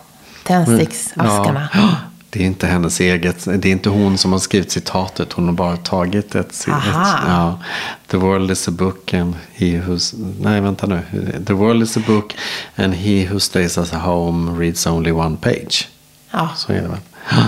[0.42, 1.68] tändsticksaskarna.
[1.74, 1.96] Ja,
[2.30, 3.44] det är inte hennes eget.
[3.44, 5.32] Det är inte hon som har skrivit citatet.
[5.32, 6.50] Hon har bara tagit ett.
[6.50, 7.18] ett Aha.
[7.26, 7.58] ja.
[8.06, 10.34] The world is a book and he who's...
[10.40, 11.02] Nej, vänta nu.
[11.46, 12.36] The world is a book
[12.76, 15.88] and he who stays at home reads only one page.
[16.30, 16.48] Ja.
[16.56, 17.00] Så är det väl.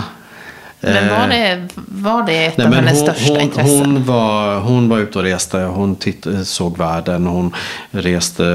[0.83, 3.79] Men var det, var det ett Nej, av hennes hon, största hon, intressen?
[3.79, 5.59] hon, var, hon var ute och reste.
[5.59, 7.27] Hon titt, såg världen.
[7.27, 7.55] Hon
[7.91, 8.47] reste.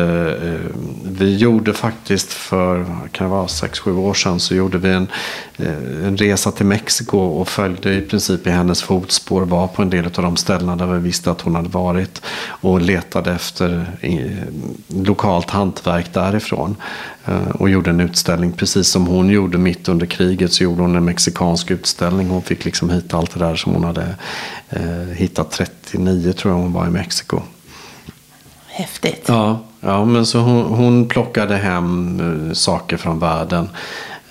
[0.44, 4.40] Eh, vi gjorde faktiskt för kan det vara, sex, sju år sedan.
[4.40, 5.08] Så gjorde vi en,
[5.58, 7.18] eh, en resa till Mexiko.
[7.18, 9.42] Och följde i princip i hennes fotspår.
[9.42, 12.22] Var på en del av de ställena där vi visste att hon hade varit.
[12.48, 14.22] Och letade efter eh,
[14.88, 16.76] lokalt hantverk därifrån.
[17.26, 18.52] Eh, och gjorde en utställning.
[18.52, 20.54] Precis som hon gjorde mitt under kriget.
[20.54, 22.17] Så gjorde hon en mexikansk utställning.
[22.26, 24.16] Hon fick liksom hit allt det där som hon hade
[24.70, 27.40] eh, hittat 39 tror jag hon var i Mexiko.
[28.68, 29.24] Häftigt.
[29.28, 33.70] Ja, ja men så hon, hon plockade hem eh, saker från världen.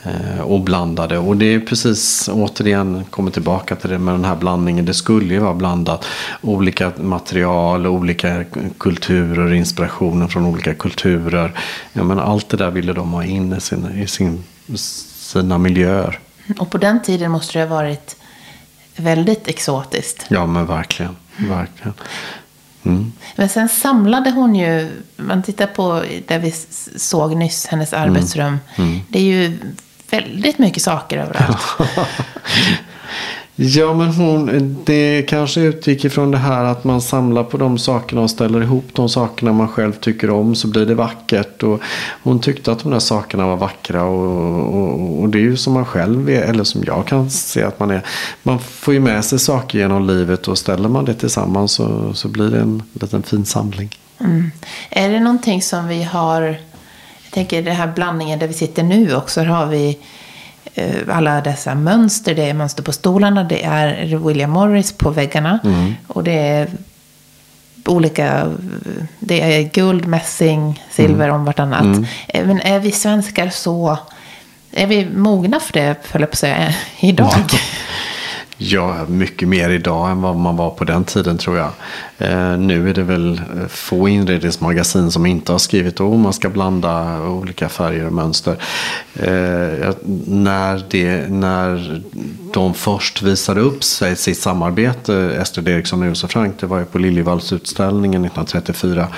[0.03, 1.19] eh, Och blandade.
[1.19, 4.85] Och det är precis, återigen, kommer tillbaka till det med den här blandningen.
[4.85, 6.05] Det skulle ju vara blandat.
[6.43, 8.45] Olika material, olika
[8.79, 11.53] kulturer, inspirationen från olika kulturer.
[11.93, 14.45] Ja, men allt det där ville de ha in i, sin, i sin,
[14.77, 16.19] sina miljöer.
[16.59, 18.17] Och på den tiden måste det ha varit
[18.97, 20.25] väldigt exotiskt.
[20.29, 21.17] Ja, men verkligen.
[21.37, 21.95] Verkligen.
[22.85, 23.13] Mm.
[23.37, 26.55] Men sen samlade hon ju, man tittar på där vi
[26.97, 28.11] såg nyss hennes Mm.
[28.11, 28.59] arbetsrum.
[29.09, 29.59] Det är ju
[30.11, 31.59] väldigt mycket saker överallt.
[33.59, 38.21] Ja, men hon, det kanske utgick ifrån det här att man samlar på de sakerna
[38.21, 41.63] och ställer ihop de sakerna man själv tycker om så blir det vackert.
[41.63, 41.81] Och
[42.23, 45.73] hon tyckte att de där sakerna var vackra och, och, och det är ju som
[45.73, 48.03] man själv är, eller som jag kan se att man är.
[48.43, 52.29] Man får ju med sig saker genom livet och ställer man det tillsammans så, så
[52.29, 53.91] blir det en liten fin samling.
[54.21, 54.51] Mm.
[54.91, 59.17] Är det någonting som vi har, jag tänker den här blandningen där vi sitter nu
[59.17, 59.99] också, har vi
[61.09, 62.35] alla dessa mönster.
[62.35, 65.59] Det är mönster på stolarna, det är William Morris på väggarna.
[66.07, 66.69] Och det är
[67.85, 68.53] olika,
[69.21, 72.09] det är guld, mässing, silver om vartannat.
[72.29, 73.99] Eh, Men är vi svenskar så,
[74.73, 77.35] är vi mogna för det, höll jag på att säga, idag?
[78.59, 81.71] Ja, mycket mer idag än vad man var på den tiden tror jag.
[82.19, 86.49] Eh, nu är det väl eh, få inredningsmagasin som inte har skrivit att man ska
[86.49, 88.57] blanda olika färger och mönster.
[89.15, 89.95] Eh,
[90.27, 92.03] när, det, när
[92.53, 96.85] de först visade upp sig, sitt samarbete, Estrid Eriksson och Josef Frank, det var ju
[96.85, 99.09] på Liljevallsutställningen 1934.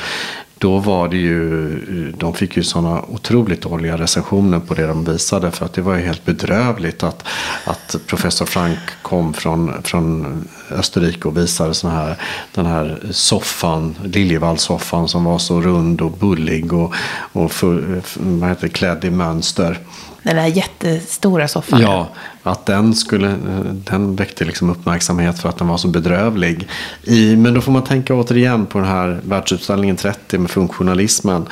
[0.59, 5.05] Då var det ju, eh, de fick ju sådana otroligt dåliga recensioner på det de
[5.05, 5.51] visade.
[5.51, 7.25] För att det var ju helt bedrövligt att,
[7.65, 12.17] att professor Frank kom från, från Österrike och visade sån här,
[12.55, 16.95] den här soffan, Liljevallsoffan som var så rund och bullig och,
[17.33, 19.79] och för, eh, vad heter, klädd i mönster.
[20.29, 21.81] Den där jättestora soffan.
[21.81, 22.09] Ja,
[22.43, 23.37] att den skulle,
[23.73, 26.69] den väckte liksom uppmärksamhet för att den var så bedrövlig.
[27.03, 31.47] I, men då får man tänka återigen på den här världsutställningen 30 med funktionalismen.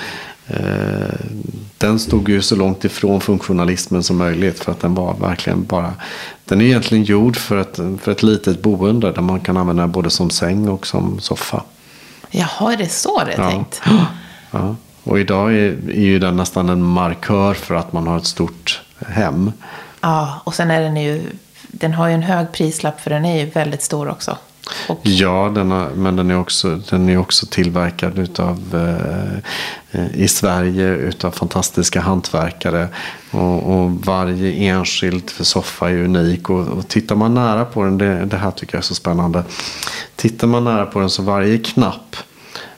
[0.46, 0.56] Eh,
[1.78, 5.92] den stod ju så långt ifrån funktionalismen som möjligt för att den var verkligen bara
[6.44, 10.10] Den är egentligen gjord för ett, för ett litet boende där man kan använda både
[10.10, 11.62] som säng och som soffa.
[12.30, 13.50] Jaha, är det så det är Ja.
[13.50, 13.82] tänkt?
[14.50, 14.76] Ja.
[15.06, 18.82] Och idag är, är ju den nästan en markör för att man har ett stort
[19.06, 19.52] hem.
[20.00, 21.22] Ja, och sen är den ju,
[21.68, 24.38] den har ju en hög prislapp för den är ju väldigt stor också.
[24.88, 28.58] Och, Ja, den har, men den är också, den är också tillverkad utav,
[29.92, 32.88] eh, i Sverige utav fantastiska hantverkare.
[33.30, 36.50] Och, och varje enskild soffa är unik.
[36.50, 39.44] Och, och tittar man nära på den, det, det här tycker jag är så spännande.
[40.16, 42.16] Tittar man nära på den så varje knapp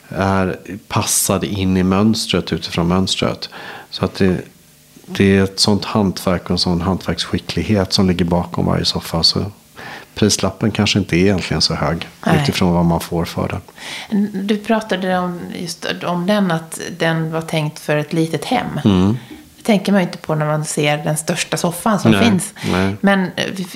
[0.09, 0.57] är
[0.89, 3.49] passad in i mönstret utifrån mönstret.
[3.91, 4.41] Så att det,
[5.07, 9.23] det är ett sånt hantverk och en sån hantverksskicklighet som ligger bakom varje soffa.
[9.23, 9.45] Så
[10.15, 12.43] prislappen kanske inte är egentligen så hög Nej.
[12.43, 14.47] utifrån vad man får för den.
[14.47, 18.81] Du pratade om, just om den, att den var tänkt för ett litet hem.
[18.85, 19.17] Mm.
[19.57, 22.25] Det tänker man ju inte på när man ser den största soffan som Nej.
[22.25, 22.55] finns.
[22.71, 22.97] Nej.
[23.01, 23.67] Men eh,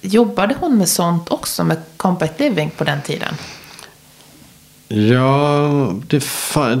[0.00, 3.34] jobbade hon med sånt också, med compact living på den tiden?
[4.88, 6.24] Ja, det,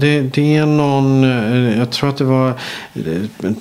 [0.00, 2.52] det, det, är någon, eh, jag tror att det var,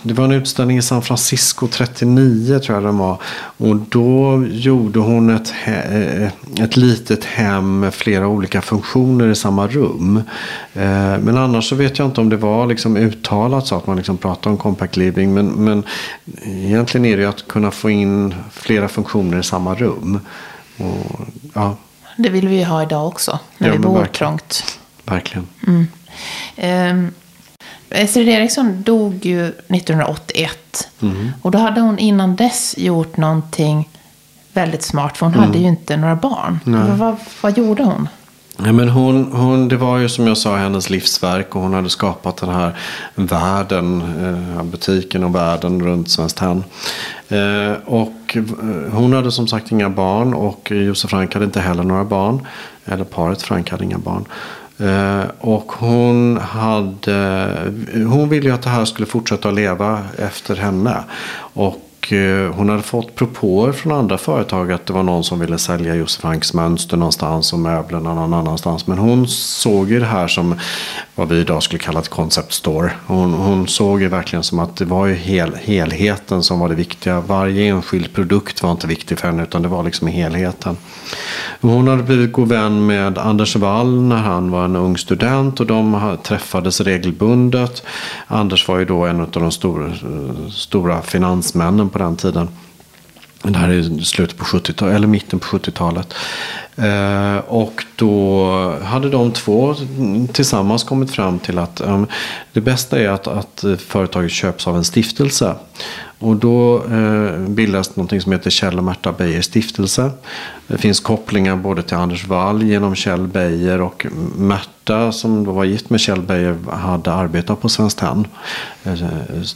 [0.04, 3.22] det var en utställning i San Francisco 39 tror jag den var.
[3.58, 6.26] Och då gjorde hon ett, eh,
[6.64, 10.18] ett litet hem med flera olika funktioner i samma rum.
[10.74, 13.98] Eh, men annars så vet jag inte om det var liksom uttalat så att man
[13.98, 15.34] liksom pratade om compact living.
[15.34, 15.84] Men, men
[16.44, 20.20] egentligen är det ju att kunna få in flera funktioner i samma rum.
[20.78, 21.20] Och,
[21.54, 21.76] ja.
[22.16, 24.14] Det vill vi ju ha idag också, när ja, vi bor verkligen.
[24.14, 24.80] trångt.
[25.06, 25.48] Verkligen.
[25.68, 25.88] Mm.
[26.90, 27.14] Um,
[27.90, 30.90] Estrid Eriksson dog ju 1981.
[31.02, 31.32] Mm.
[31.42, 33.90] Och då hade hon innan dess gjort någonting
[34.54, 35.18] väldigt smart.
[35.18, 35.46] För hon mm.
[35.46, 36.60] hade ju inte några barn.
[36.98, 38.08] Vad, vad gjorde hon?
[38.58, 41.90] Ja, men hon, hon, det var ju som jag sa hennes livsverk och hon hade
[41.90, 42.78] skapat den här
[43.16, 44.02] världen,
[44.58, 46.64] eh, butiken och världen runt Svenskt Tenn.
[47.28, 47.72] Eh,
[48.38, 52.04] och eh, hon hade som sagt inga barn och Josef Frank hade inte heller några
[52.04, 52.48] barn.
[52.86, 54.26] Eller paret Frank hade inga barn.
[54.78, 57.50] Eh, och hon, hade,
[57.94, 61.04] hon ville ju att det här skulle fortsätta att leva efter henne.
[61.38, 61.82] Och
[62.14, 65.96] Eh, hon hade fått propåer från andra företag att det var någon som ville sälja
[65.96, 68.88] Josef Franks mönster någonstans och möblerna någon annanstans.
[68.88, 70.56] Men hon såg ju det här som
[71.16, 72.92] vad vi idag skulle kalla ett concept store.
[73.08, 76.76] Hon, hon såg ju verkligen som att det var ju hel, helheten som var det
[76.76, 77.20] viktiga.
[77.20, 80.78] Varje enskild produkt var inte viktig för henne utan det var liksom helheten.
[81.62, 85.66] Hon hade blivit god vän med Anders Wall när han var en ung student och
[85.66, 87.84] de träffades regelbundet.
[88.28, 92.48] Anders var ju då en av de stora, eh, stora finansmännen på den tiden.
[93.44, 96.14] Det här är slutet på 70-talet, eller mitten på 70-talet.
[96.76, 99.76] Eh, och då hade de två
[100.34, 102.04] tillsammans kommit fram till att eh,
[102.54, 105.56] det bästa är att, att företaget köps av en stiftelse.
[106.20, 110.12] Och då eh, bildas något som heter Kjell och Märta Beijer stiftelse.
[110.68, 114.06] Det finns kopplingar både till Anders Wall genom Kjell Beijer och
[114.38, 118.28] Märta som då var gift med Kjell Beijer hade arbetat på Svenskt Tenn
[118.84, 118.94] eh,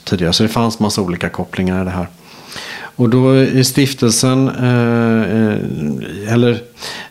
[0.03, 0.33] tidigare.
[0.33, 2.07] Så det fanns massa olika kopplingar i det här.
[2.99, 6.61] Och då är stiftelsen, eh, eh, eller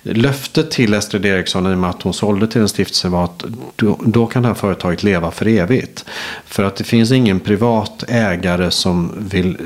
[0.03, 3.45] löftet till Estrid Eriksson i och med att hon sålde till en stiftelse var att
[3.77, 6.05] då, då, kan det här företaget leva för evigt.
[6.45, 9.57] För att det finns ingen privat ägare som vill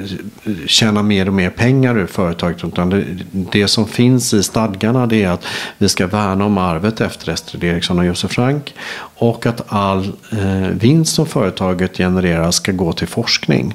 [0.44, 2.64] eh, tjäna mer och mer pengar ur företaget.
[2.64, 5.44] Utan det, det som finns i stadgarna det är att
[5.78, 8.74] vi ska värna om arvet efter Estrid Eriksson och Josef Frank.
[8.98, 13.74] Och att all eh, vinst som företaget genererar ska gå till forskning.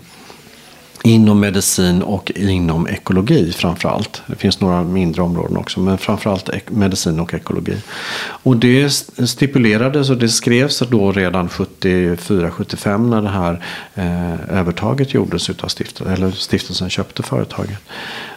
[1.07, 4.21] Inom medicin och inom ekologi framförallt.
[4.25, 5.79] Det finns några mindre områden också.
[5.79, 7.77] Men framförallt medicin och ekologi.
[8.19, 8.89] Och det
[9.27, 13.63] stipulerades och det skrevs då redan 74-75 när det här
[13.95, 16.13] eh, övertaget gjordes utav stiftelsen.
[16.13, 17.79] Eller stiftelsen köpte företaget.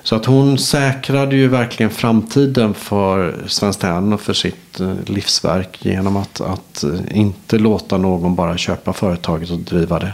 [0.02, 5.78] Så att hon säkrade ju verkligen framtiden för Svenskt Tenn och för sitt eh, livsverk.
[5.84, 10.12] Genom att, att eh, inte låta någon bara köpa företaget och driva det.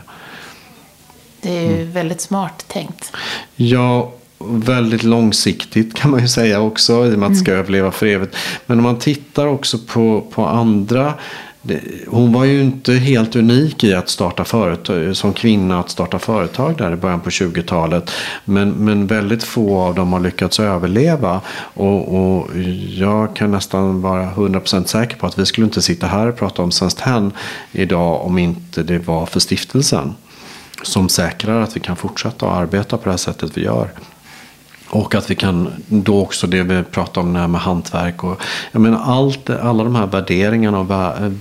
[1.47, 1.93] Det är ju mm.
[1.93, 3.13] väldigt smart tänkt.
[3.57, 7.07] Ja, väldigt långsiktigt kan man ju säga också.
[7.07, 7.61] I och med att det ska mm.
[7.61, 8.37] överleva för evigt.
[8.67, 11.15] Men om man tittar också på, på andra.
[12.07, 16.77] hon var ju inte helt unik i att starta företag, som kvinna att starta företag
[16.77, 18.11] där i början på 20-talet.
[18.45, 21.41] Men, men väldigt få av dem har lyckats överleva.
[21.59, 22.49] Och, och
[22.89, 26.63] jag kan nästan vara 100% säker på att vi skulle inte sitta här och prata
[26.63, 27.33] om Svenskt Tenn
[27.73, 30.15] idag om inte det var för stiftelsen
[30.83, 33.91] som säkrar att vi kan fortsätta att arbeta på det här sättet vi gör.
[34.89, 38.25] Och att vi kan då också det vi pratar om med hantverk.
[38.25, 38.41] Och,
[38.73, 40.91] jag menar allt, alla de här värderingarna och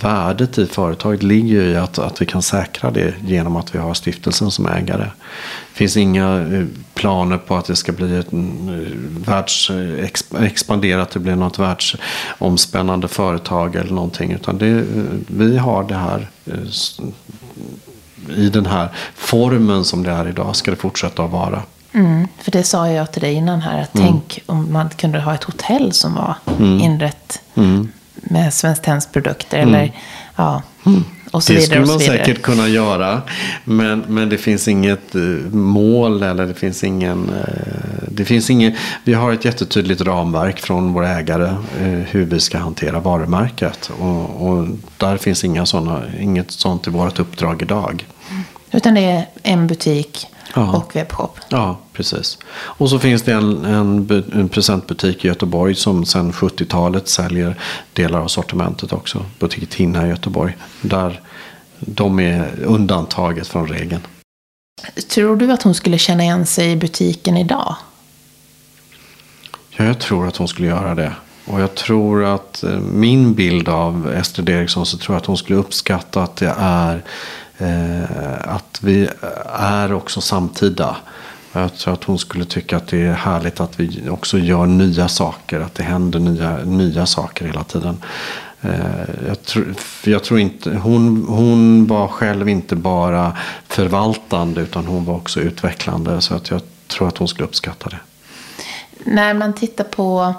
[0.04, 3.94] värdet i företaget ligger i att, att vi kan säkra det genom att vi har
[3.94, 5.04] stiftelsen som ägare.
[5.04, 8.88] Det finns inga eh, planer på att det ska bli ett mm, eh,
[9.28, 14.32] världs, eh, expandera, att det blir något världsomspännande företag eller någonting.
[14.32, 14.84] Utan det,
[15.28, 16.30] vi har det här
[18.30, 21.64] i den här formen som det är idag ska det fortsätta att vara.
[21.96, 24.08] Mm, för det sa jag till dig innan här, att mm.
[24.08, 26.80] tänk om man kunde ha ett hotell som var mm.
[26.80, 27.92] inrett mm.
[28.14, 29.58] med Svenskt Tenns produkter.
[29.58, 29.96] Eller, mm.
[30.36, 31.04] ja, mm.
[31.32, 33.22] och så det vidare, skulle man säkert kunna göra.
[33.64, 35.22] Men, men det finns inget eh,
[35.52, 37.30] mål eller det finns ingen...
[37.30, 41.50] Eh, det finns ingen vi har ett jättetydligt ramverk från våra ägare
[41.82, 43.92] eh, hur vi ska hantera varumärket.
[44.00, 44.68] Och, och
[44.98, 48.06] där finns inga såna, inget sånt i vårt uppdrag idag.
[48.76, 50.76] Utan det är en butik Ja.
[50.76, 51.40] och webbshop.
[51.50, 52.38] Ja, precis.
[52.56, 57.56] Och så finns det en, en, en presentbutik i Göteborg som sedan 70-talet säljer
[57.94, 59.26] delar av sortimentet också.
[59.40, 60.58] Butik Tina i Göteborg.
[60.82, 61.22] Där
[61.80, 64.02] de är undantaget från regeln.
[65.10, 67.76] Tror du att hon skulle känna igen sig i butiken idag?
[69.70, 71.12] Ja, jag tror att hon skulle göra det.
[71.46, 75.38] Och jag tror att eh, min bild av Estrid Eriksson så tror jag att hon
[75.38, 77.04] skulle uppskatta att det är
[77.58, 79.10] Eh, att vi
[79.60, 80.96] är också samtida.
[81.54, 85.08] Jag tror att hon skulle tycka att det är härligt att vi också gör nya
[85.08, 85.60] saker.
[85.60, 87.98] Att det händer nya, nya saker hela tiden.
[88.62, 93.38] Eh, jag tror, jag tror inte, hon, hon var själv inte bara
[93.68, 96.22] förvaltande utan hon var också utvecklande.
[96.22, 98.00] Så att jag tror att hon skulle uppskatta det.
[99.04, 100.34] När man tittar på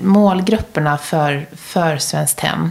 [0.00, 2.70] målgrupperna för, för Svenskt Tenn.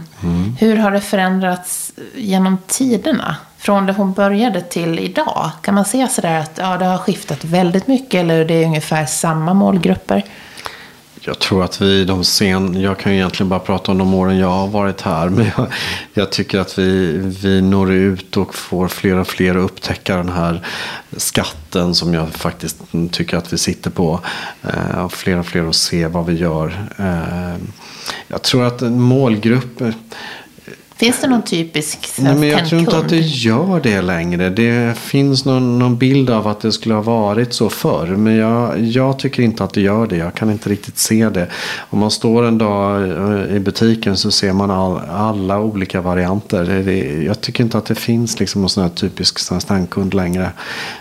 [0.58, 3.36] Hur har det förändrats genom tiderna?
[3.58, 5.50] Från det hon började till idag?
[5.62, 9.06] Kan man se sådär att ja, det har skiftat väldigt mycket eller det är ungefär
[9.06, 10.24] samma målgrupper?
[11.26, 14.38] Jag tror att vi de sen, jag kan ju egentligen bara prata om de åren
[14.38, 15.28] jag har varit här.
[15.28, 15.66] Men jag,
[16.14, 20.28] jag tycker att vi, vi når ut och får fler och fler att upptäcka den
[20.28, 20.66] här
[21.16, 24.20] skatten som jag faktiskt tycker att vi sitter på.
[24.62, 26.88] Eh, och fler och fler att se vad vi gör.
[26.98, 27.56] Eh,
[28.28, 29.82] jag tror att en målgrupp
[30.96, 34.50] Finns det någon typisk Nej, Svenskt men jag tror inte att det gör det längre.
[34.50, 38.06] Det finns någon, någon bild av att det skulle ha varit så förr.
[38.06, 40.16] Men jag, jag tycker inte att det gör det.
[40.16, 41.48] Jag kan inte riktigt se det.
[41.90, 46.64] Om man står en dag eh, i butiken så ser man all, alla olika varianter.
[46.64, 50.50] Det, det, jag tycker inte att det finns liksom någon sån här typisk Tenn-kund längre.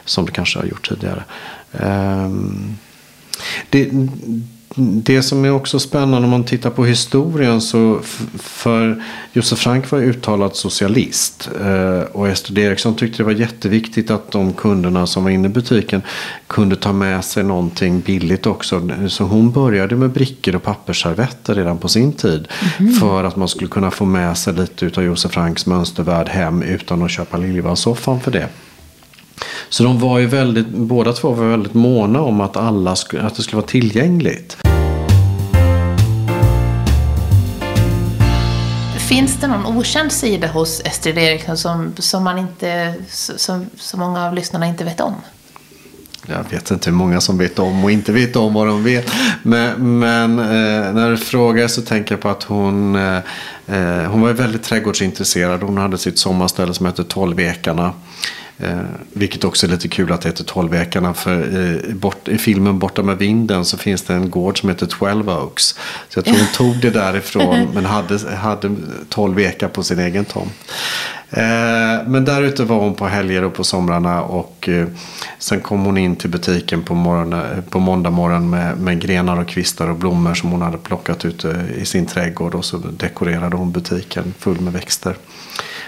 [0.06, 1.24] Som det kanske har gjort tidigare.
[1.80, 2.78] Ehm,
[3.70, 3.92] det,
[4.78, 8.00] det som är också spännande om man tittar på historien så
[8.36, 9.04] för
[9.34, 14.54] Josef Frank var uttalad socialist eh, och Estrid Eriksson tyckte det var jätteviktigt att de
[14.54, 16.02] kunderna som var inne i butiken
[16.48, 18.90] kunde ta med sig någonting billigt också.
[19.10, 22.48] Så hon började med brickor och pappersservetter redan på sin tid
[23.00, 27.04] för att man skulle kunna få med sig lite av Josef Franks mönstervärld hem utan
[27.04, 28.48] att köpa Liljevallsoffan för det.
[29.70, 33.44] Så de var ju väldigt, båda två var väldigt måna om att, alla att det
[33.44, 34.58] skulle vara tillgängligt.
[39.10, 44.28] Finns det någon okänd sida hos Estrid Eriksson som, som, man inte, som, som många
[44.28, 45.16] av lyssnarna inte vet om?
[46.28, 49.12] Jag vet inte hur många som vet om och inte vet om vad de vet.
[49.44, 53.18] Men, men eh, när du frågar så tänker jag på att hon, eh,
[53.68, 55.64] eh, hon var väldigt trädgårdsintresserad.
[55.64, 57.94] Hon hade sitt sommarställe som hette Tolvekarna.
[58.58, 58.78] Eh,
[59.14, 61.14] vilket också är lite kul att det heter Tolvekarna.
[61.14, 64.86] För eh, bort, i filmen Borta med vinden så finns det en gård som heter
[64.86, 65.64] Twelve Oaks.
[66.10, 68.76] Så jag tror hon tog det därifrån men hade, hade
[69.10, 70.54] tolv ekar på sin egen tomt.
[71.30, 74.88] Eh, men där ute var hon på helger och på somrarna och eh,
[75.40, 79.48] sen kom hon in till butiken på, morgonen, på måndag morgon med, med grenar och
[79.48, 83.72] kvistar och blommor som hon hade plockat ute i sin trädgård och så dekorerade hon
[83.72, 85.16] butiken full med växter.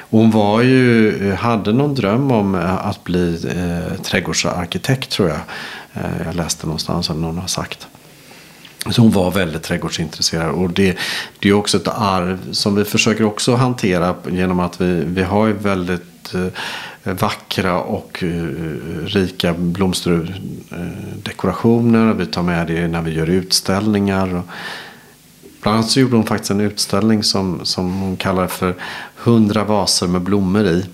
[0.09, 5.39] Hon var ju, hade någon dröm om eh, att bli eh, trädgårdsarkitekt tror jag.
[5.93, 7.87] Eh, jag läste någonstans att någon har sagt.
[8.89, 10.51] Så hon var väldigt trädgårdsintresserad.
[10.51, 10.97] Och det,
[11.39, 15.47] det är också ett arv som vi försöker också hantera genom att vi, vi har
[15.47, 16.47] ju väldigt eh,
[17.13, 18.43] vackra och eh,
[19.05, 22.13] rika blomsterdekorationer.
[22.13, 24.35] Vi tar med det när vi gör utställningar.
[24.35, 24.43] Och
[25.61, 28.75] bland annat så gjorde hon faktiskt en utställning som, som hon kallar för
[29.27, 30.85] 100 vaser med blommor i.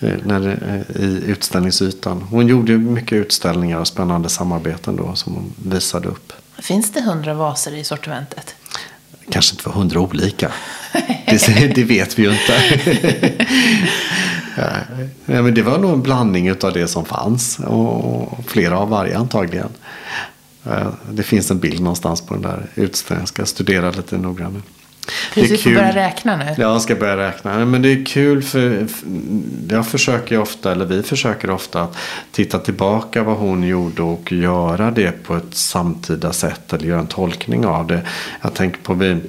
[0.00, 2.22] eh, När, eh, I utställningsytan.
[2.30, 6.32] Hon gjorde mycket utställningar och spännande samarbeten då som hon visade upp.
[6.58, 8.54] Finns det hundra vaser i sortimentet?
[9.30, 10.52] Kanske inte var hundra olika.
[11.26, 12.62] Det, det vet vi ju inte.
[15.26, 17.58] ja, men det var nog en blandning av det som fanns.
[17.58, 19.68] Och flera av varje antagligen.
[21.10, 23.20] Det finns en bild någonstans på den där utställningen.
[23.22, 24.62] Jag ska studera lite noggrannare.
[25.34, 26.44] Precis, du får börja räkna nu.
[26.44, 27.64] Ja, jag ska börja räkna.
[27.64, 28.86] Men det är kul för för
[29.68, 31.96] jag försöker ofta, eller vi försöker ofta att
[32.30, 37.06] titta tillbaka vad hon gjorde och göra det på ett samtida sätt eller göra en
[37.06, 38.00] tolkning av det.
[38.40, 39.20] Jag tänker på vi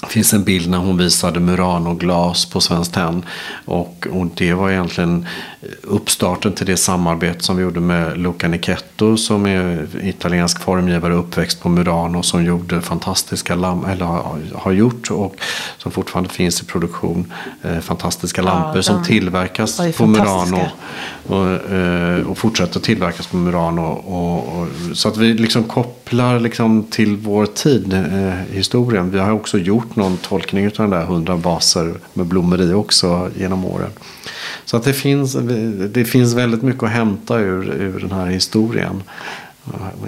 [0.00, 3.24] det finns en bild när hon visade Murano-glas på Svenskt Tenn.
[3.64, 5.26] Och, och det var egentligen
[5.82, 11.60] uppstarten till det samarbete som vi gjorde med Luca Nichetto som är italiensk formgivare uppväxt
[11.60, 14.06] på Murano som gjorde fantastiska lampor, eller
[14.54, 15.36] har, gjort och
[15.78, 17.32] som fortfarande finns i produktion.
[17.62, 20.68] Eh, fantastiska lampor de som tillverkas på Murano.
[21.26, 23.82] Och, eh, och fortsätter tillverkas på Murano.
[23.82, 29.10] Och, och, så att vi liksom kopplar kopplar liksom till vår tid, eh, historien.
[29.10, 33.30] Vi har också gjort någon tolkning av den där hundra vaser med blommor i också
[33.36, 33.90] genom åren.
[34.64, 35.32] Så att det finns,
[35.90, 39.02] det finns väldigt mycket att hämta ur, ur den här historien.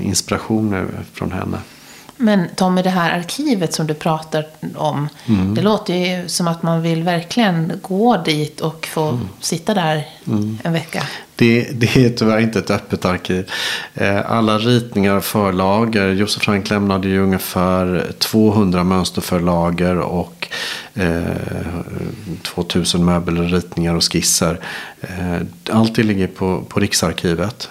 [0.01, 1.59] Inspirationer från henne.
[2.16, 5.09] Men Tommy, det här arkivet som du pratar om.
[5.26, 5.55] Mm.
[5.55, 9.29] Det låter ju som att man vill verkligen gå dit och få mm.
[9.41, 10.59] sitta där mm.
[10.64, 11.03] en vecka.
[11.39, 13.51] Det, det, är tyvärr inte ett öppet arkiv.
[13.95, 16.09] Eh, alla ritningar och förlager.
[16.09, 20.49] Josef Frank lämnade ju ungefär 200 mönsterförlager och
[20.95, 21.22] eh,
[22.43, 24.61] 2000 möbler, ritningar och skisser.
[25.01, 27.70] Eh, allt det ligger på, på Riksarkivet,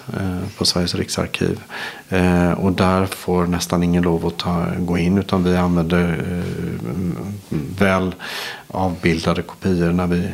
[0.58, 1.60] på Sveriges Riksarkiv.
[2.56, 6.24] Och där får nästan ingen lov att ta, gå in utan vi använder
[7.78, 8.14] väl
[8.68, 10.28] avbildade kopior när vi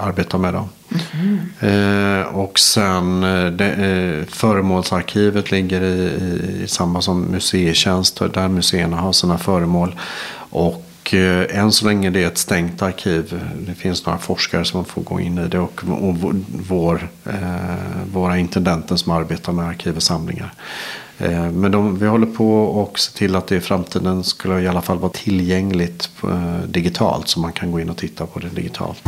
[0.00, 0.68] arbetar med dem.
[1.12, 2.26] Mm.
[2.26, 3.20] och sen
[3.56, 9.98] det, föremålsarkivet ligger i, i, i samma som museitjänst där museerna har sina föremål.
[10.50, 13.40] Och och eh, än så länge det är ett stängt arkiv.
[13.66, 16.16] Det finns några forskare som får gå in i det och, och
[16.68, 20.52] vår, eh, våra intendenter som arbetar med arkiv och samlingar.
[21.20, 24.68] Eh, men de, vi håller på och se till att det i framtiden skulle i
[24.68, 27.28] alla fall vara tillgängligt eh, digitalt.
[27.28, 29.02] Så man kan gå in och titta på det digitalt.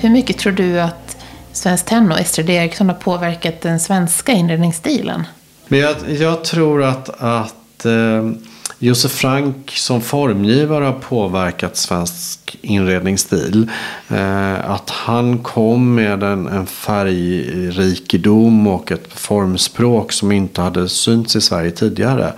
[0.00, 1.16] Hur mycket tror du att
[1.52, 5.24] Svenskt Tenn och Estrid Eriksson har påverkat den svenska inredningsstilen?
[5.68, 8.30] Men jag, jag tror att, att eh,
[8.84, 13.70] Josef Frank som formgivare har påverkat svensk inredningsstil.
[14.08, 21.36] Eh, att han kom med en, en färgrikedom och ett formspråk som inte hade synts
[21.36, 22.32] i Sverige tidigare.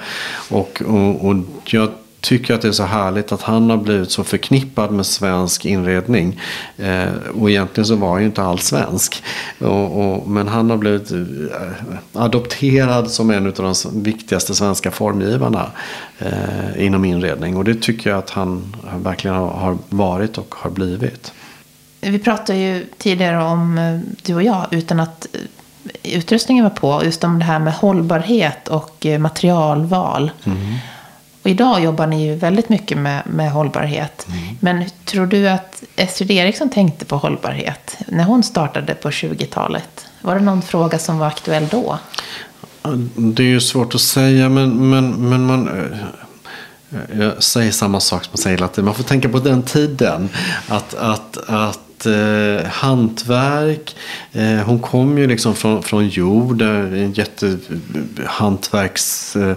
[0.48, 1.88] Och, och, och jag
[2.26, 6.40] tycker att det är så härligt att han har blivit så förknippad med svensk inredning.
[6.76, 9.22] Eh, och egentligen så var han ju inte alls svensk.
[9.58, 11.18] Och, och, men han har blivit eh,
[12.12, 15.70] adopterad som en av de viktigaste svenska formgivarna
[16.18, 17.56] eh, inom inredning.
[17.56, 21.32] Och det tycker jag att han verkligen har varit och har blivit.
[22.00, 27.04] Vi pratade ju tidigare om, eh, du och jag, utan att eh, utrustningen var på,
[27.04, 30.30] just om det här med hållbarhet och materialval.
[30.44, 30.58] Mm.
[31.46, 34.26] Och idag jobbar ni ju väldigt mycket med, med hållbarhet.
[34.28, 34.56] Mm.
[34.60, 40.06] Men tror du att Estrid Eriksson tänkte på hållbarhet när hon startade på 20-talet?
[40.20, 41.98] Var det någon fråga som var aktuell då?
[43.16, 45.68] Det är ju svårt att säga, men, men, men man...
[45.68, 48.84] Eh, jag säger samma sak som man säger hela tiden.
[48.84, 50.28] Man får tänka på den tiden.
[50.68, 53.96] Att, att, att eh, hantverk.
[54.32, 59.52] Eh, hon kom ju liksom från, från jord, eh, en jättehantverkstät eh,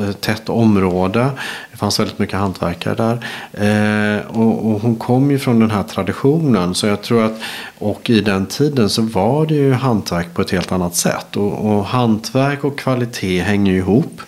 [0.00, 1.30] eh, eh område.
[1.74, 3.26] Det fanns väldigt mycket hantverkare där.
[3.52, 6.74] Eh, och, och, hon kom ju från den här traditionen.
[6.74, 7.32] Så jag tror att,
[7.78, 11.36] och i den tiden så var det ju hantverk på ett helt annat sätt.
[11.36, 14.20] Och, och hantverk och kvalitet hänger ju ihop.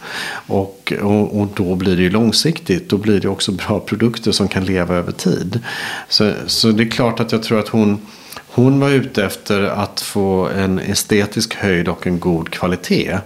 [0.46, 2.90] Och, och, och, då blir det ju långsiktigt.
[2.90, 5.60] Då blir det också bra produkter som kan leva över tid.
[6.08, 8.00] Så, så det är klart att jag tror att hon
[8.48, 13.18] hon var ute efter att få en estetisk höjd och en god kvalitet.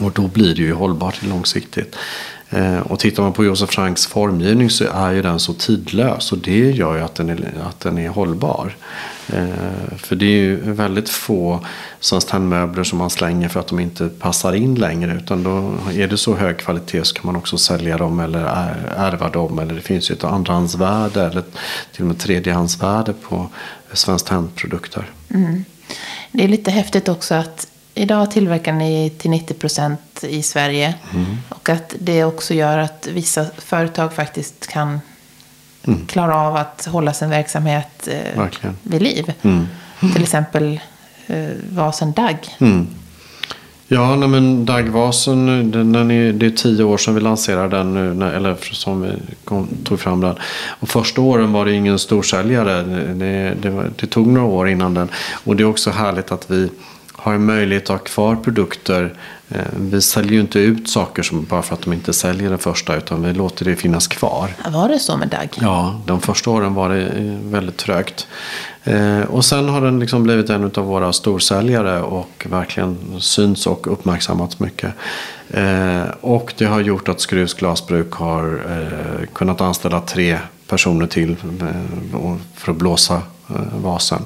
[0.00, 1.96] Och då blir det ju hållbart långsiktigt.
[2.52, 6.32] Eh, och tittar man på Josef Franks formgivning så är ju den så tidlös.
[6.32, 8.76] Och det gör ju att den är, att den är hållbar.
[9.32, 11.60] Eh, för det är ju väldigt få
[12.32, 15.14] möbler som man slänger för att de inte passar in längre.
[15.14, 18.44] Utan då är det så hög kvalitet så kan man också sälja dem eller
[18.96, 19.58] ärva dem.
[19.58, 21.42] Eller det finns ju ett andrahandsvärde eller
[21.92, 23.48] till och med tredjehandsvärde på
[23.92, 25.10] Svenskt Tenn-produkter.
[25.34, 25.64] Mm.
[26.32, 30.94] Det är lite häftigt också att Idag tillverkar ni till 90 procent i Sverige.
[31.14, 31.26] Mm.
[31.48, 35.00] Och att det också gör att vissa företag faktiskt kan
[35.84, 36.06] mm.
[36.06, 38.46] klara av att hålla sin verksamhet eh,
[38.82, 39.32] vid liv.
[39.42, 39.66] Mm.
[40.14, 40.80] Till exempel
[41.26, 42.36] eh, vasen Dag.
[42.58, 42.86] Mm.
[43.88, 48.26] Ja, nej, men Dagvasen, den, är, det är tio år sedan vi lanserade den nu,
[48.26, 49.08] eller som vi
[49.44, 50.34] kom, tog fram den.
[50.80, 52.82] Och första åren var det ingen storsäljare.
[53.14, 55.08] Det, det, det tog några år innan den.
[55.44, 56.68] Och det är också härligt att vi
[57.22, 59.14] har en möjlighet att ha kvar produkter.
[59.48, 62.58] Eh, vi säljer ju inte ut saker som bara för att de inte säljer den
[62.58, 64.50] första utan vi låter det finnas kvar.
[64.68, 65.48] Var det så med Dag?
[65.60, 68.26] Ja, de första åren var det eh, väldigt trögt.
[68.84, 73.92] Eh, och sen har den liksom blivit en av våra storsäljare och verkligen syns och
[73.92, 74.94] uppmärksammats mycket.
[76.20, 78.62] Och det har gjort att Skruvs glasbruk har
[79.32, 81.36] kunnat anställa tre personer till
[82.54, 83.22] för att blåsa
[83.82, 84.24] vasen.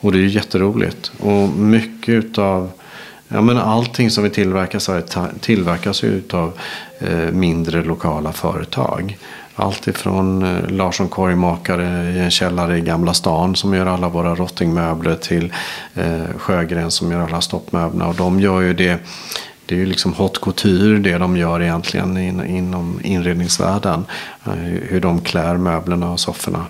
[0.00, 1.12] Och det är jätteroligt.
[1.18, 2.70] Och mycket av
[3.32, 6.52] Ja, men allting som vi tillverkar så Sverige tillverkas ju av
[6.98, 9.18] eh, mindre lokala företag.
[9.54, 14.34] Allt ifrån eh, Larsson korgmakare i en källare i Gamla stan som gör alla våra
[14.34, 15.52] rottingmöbler till
[15.94, 18.08] eh, Sjögren som gör alla stoppmöblerna.
[18.08, 18.98] Och de gör ju det,
[19.66, 24.04] det är ju liksom haute couture det de gör egentligen in, inom inredningsvärlden.
[24.44, 24.52] Eh,
[24.88, 26.66] hur de klär möblerna och sofforna.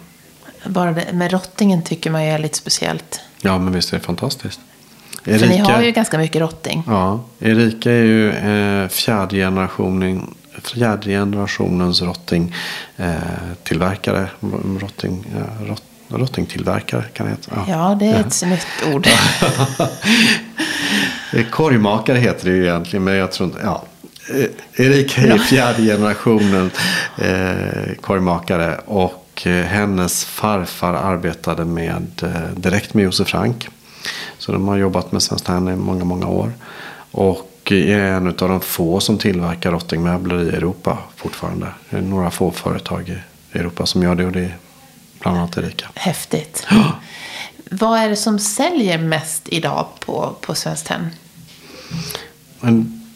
[0.64, 3.20] Bara det, med rottingen tycker man ju är lite speciellt.
[3.40, 4.60] Ja men visst är det fantastiskt.
[5.24, 6.82] För ni har ju ganska mycket rotting.
[6.86, 12.54] Ja, Erika är ju eh, fjärde, generationen, fjärde generationens rotting,
[12.96, 13.14] eh,
[13.62, 14.26] tillverkare.
[14.80, 17.64] Rotting, eh, rot, rottingtillverkare kan det heta.
[17.68, 19.06] Ja, det är ett nytt ord.
[21.32, 23.60] Eh, Korgmakare heter det ju egentligen, men jag tror inte...
[23.64, 23.84] Ja.
[24.34, 26.70] Eh, Erika är fjärde generationen
[27.18, 28.78] eh, korgmakare.
[28.86, 33.68] Och eh, hennes farfar arbetade med, eh, direkt med Josef Frank.
[34.38, 36.52] Så de har jobbat med Svenskt Tenn i många, många år.
[37.10, 41.66] Och är en av de få som tillverkar rottingmöbler i Europa fortfarande.
[41.90, 44.56] Det är några få företag i Europa som gör det och det är
[45.20, 45.88] bland annat Erika.
[45.94, 46.66] Häftigt.
[47.70, 51.10] Vad är det som säljer mest idag på, på Svenskt Tenn?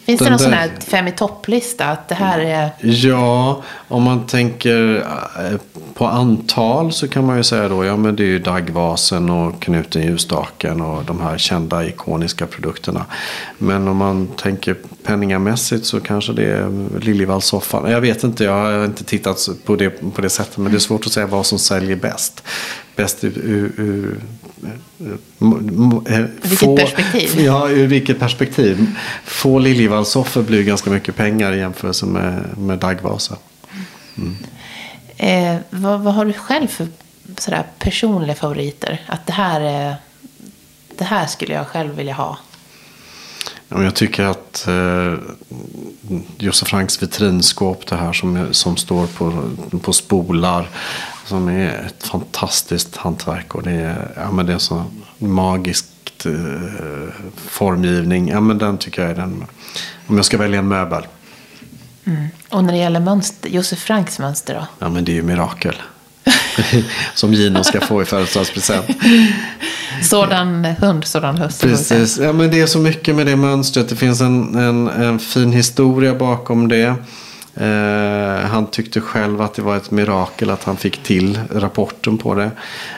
[0.05, 1.85] Finns det någon sån där- här fem i topplista?
[1.85, 2.71] Att det här är...
[2.81, 4.97] Ja, om man tänker
[5.39, 5.59] eh,
[5.95, 9.63] på antal så kan man ju säga då, ja men det är ju daggvasen och
[9.63, 13.05] knuten ljusstaken och de här kända ikoniska produkterna.
[13.59, 17.91] Men om man tänker penningamässigt så kanske det är Liljevalchssoffan.
[17.91, 20.59] Jag vet inte, jag har inte tittat på det på det sättet.
[20.59, 22.43] Men det är svårt att säga vad som säljer bäst.
[22.97, 24.21] Bäst ur, ur, ur
[26.09, 27.41] eh, Vilket perspektiv?
[27.45, 28.87] Ja, ur vilket perspektiv.
[29.25, 33.37] Få Liljevalchssoffor blir ganska mycket pengar i jämförelse med, med daggvasen.
[35.17, 36.87] Eh, vad, vad har du själv för
[37.39, 39.03] sådär, personliga favoriter?
[39.07, 39.97] Att det här, är,
[40.99, 42.39] det här skulle jag själv vilja ha.
[43.83, 45.14] Jag tycker att eh,
[46.39, 50.68] Josef Franks vitrinskåp, det här som, som står på, på spolar.
[51.25, 53.55] Som är ett fantastiskt hantverk.
[53.55, 54.85] Och det är, ja, men det är så
[55.18, 56.33] magiskt eh,
[57.37, 58.29] formgivning.
[58.29, 59.45] Ja, men den tycker jag är den.
[60.07, 61.07] Om jag ska välja en möbel.
[62.49, 64.66] Och när det gäller mönster, Josef Franks mönster då?
[64.79, 65.75] Ja men det är ju mirakel.
[67.15, 68.87] som Gino ska få i födelsedagspresent.
[70.03, 71.71] Sådan hund, sådan säga.
[71.71, 73.89] Precis, ja, men det är så mycket med det mönstret.
[73.89, 76.95] Det finns en, en, en fin historia bakom det.
[77.57, 82.35] Eh, han tyckte själv att det var ett mirakel att han fick till rapporten på
[82.35, 82.51] det.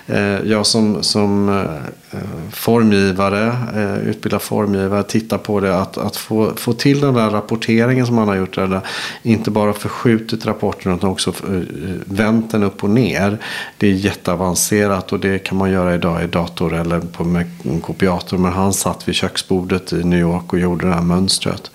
[0.07, 2.19] Eh, jag som, som eh,
[2.53, 5.79] formgivare, eh, utbildad formgivare, tittar på det.
[5.79, 8.55] Att, att få, få till den där rapporteringen som han har gjort.
[8.55, 8.81] Där, där,
[9.23, 11.63] inte bara förskjutit rapporten utan också eh,
[12.05, 13.39] vänt den upp och ner.
[13.79, 17.81] Det är jätteavancerat och det kan man göra idag i dator eller på med en
[17.81, 18.39] kopiator.
[18.39, 21.71] Men han satt vid köksbordet i New York och gjorde det här mönstret.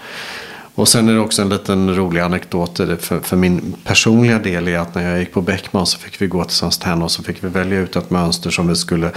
[0.76, 4.78] Och sen är det också en liten rolig anekdot för, för min personliga del är
[4.80, 7.24] att när jag gick på Beckman så fick vi gå till Svenskt Tenn och så
[7.24, 9.12] fick vi välja ut ett mönster som vi skulle,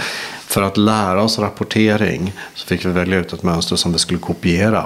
[0.47, 4.19] för att lära oss rapportering, så fick vi välja ut ett mönster som vi skulle
[4.19, 4.85] kopiera.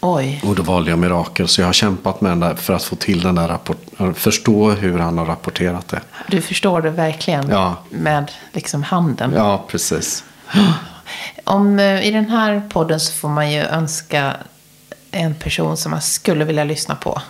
[0.00, 0.40] Oj.
[0.46, 2.96] Och då valde jag Mirakel, så jag har kämpat med den där för att få
[2.96, 6.00] till den där rapport, förstå hur han har rapporterat det.
[6.28, 7.76] Du förstår det verkligen Ja.
[7.90, 9.32] med liksom handen.
[9.36, 10.24] Ja, precis.
[11.44, 14.32] Om, eh, I den här podden så får man ju önska
[15.10, 17.22] en person som man skulle vilja lyssna på.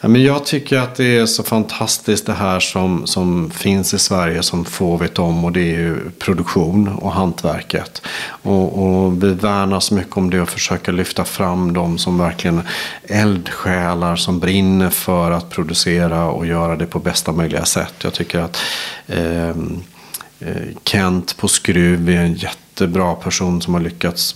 [0.00, 3.98] Ja, men jag tycker att det är så fantastiskt det här som, som finns i
[3.98, 5.44] Sverige som få vet om.
[5.44, 8.02] Och det är ju produktion och hantverket.
[8.26, 12.62] Och, och vi värnar så mycket om det och försöker lyfta fram dem som verkligen
[13.08, 17.94] eldsjälar som brinner för att producera och göra det på bästa möjliga sätt.
[18.02, 18.56] Jag tycker att
[19.06, 19.82] ehm,
[20.40, 22.34] eh, Kent på Skruv är en
[22.74, 24.34] jättebra person som har lyckats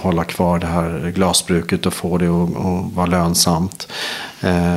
[0.00, 3.88] hålla kvar det här glasbruket och få det att att vara lönsamt.
[4.40, 4.76] Eh,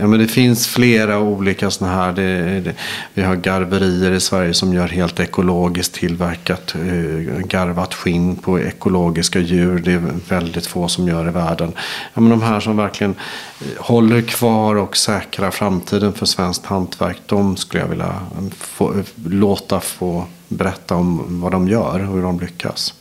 [0.00, 2.12] ja, men det finns flera olika sådana här.
[2.12, 2.74] Det, det,
[3.14, 9.40] vi har garverier i Sverige som gör helt ekologiskt tillverkat eh, garvat skinn på ekologiska
[9.40, 9.78] djur.
[9.78, 11.72] Det är väldigt få som gör i världen.
[12.14, 13.14] Ja, men de här som verkligen
[13.60, 17.20] eh, håller kvar och säkrar framtiden för svenskt hantverk.
[17.26, 22.14] De skulle jag vilja eh, få, eh, låta få berätta om vad de gör och
[22.14, 22.94] hur de lyckas.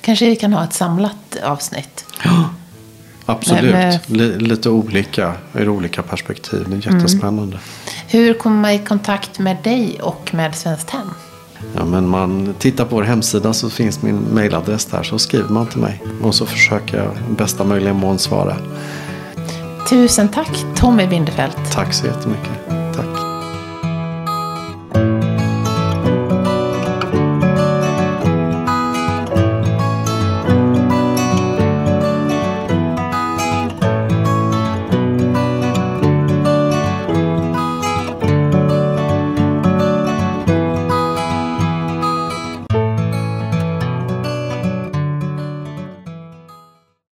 [0.00, 2.04] Kanske vi kan ha ett samlat avsnitt.
[3.26, 3.72] Absolut.
[3.72, 6.66] Men, Li- lite olika ur olika perspektiv.
[6.68, 7.58] Det är jättespännande.
[8.08, 11.10] Hur kommer man i kontakt med dig och med Svenskt Tenn?
[11.76, 15.02] Ja, men man tittar på vår hemsida så finns min mailadress där.
[15.02, 16.02] Så skriver man till mig.
[16.22, 18.56] Och så försöker jag bästa möjliga mån svara.
[19.90, 21.52] Tusen tack Tommy Bindefeld.
[21.72, 22.50] Tack så jättemycket.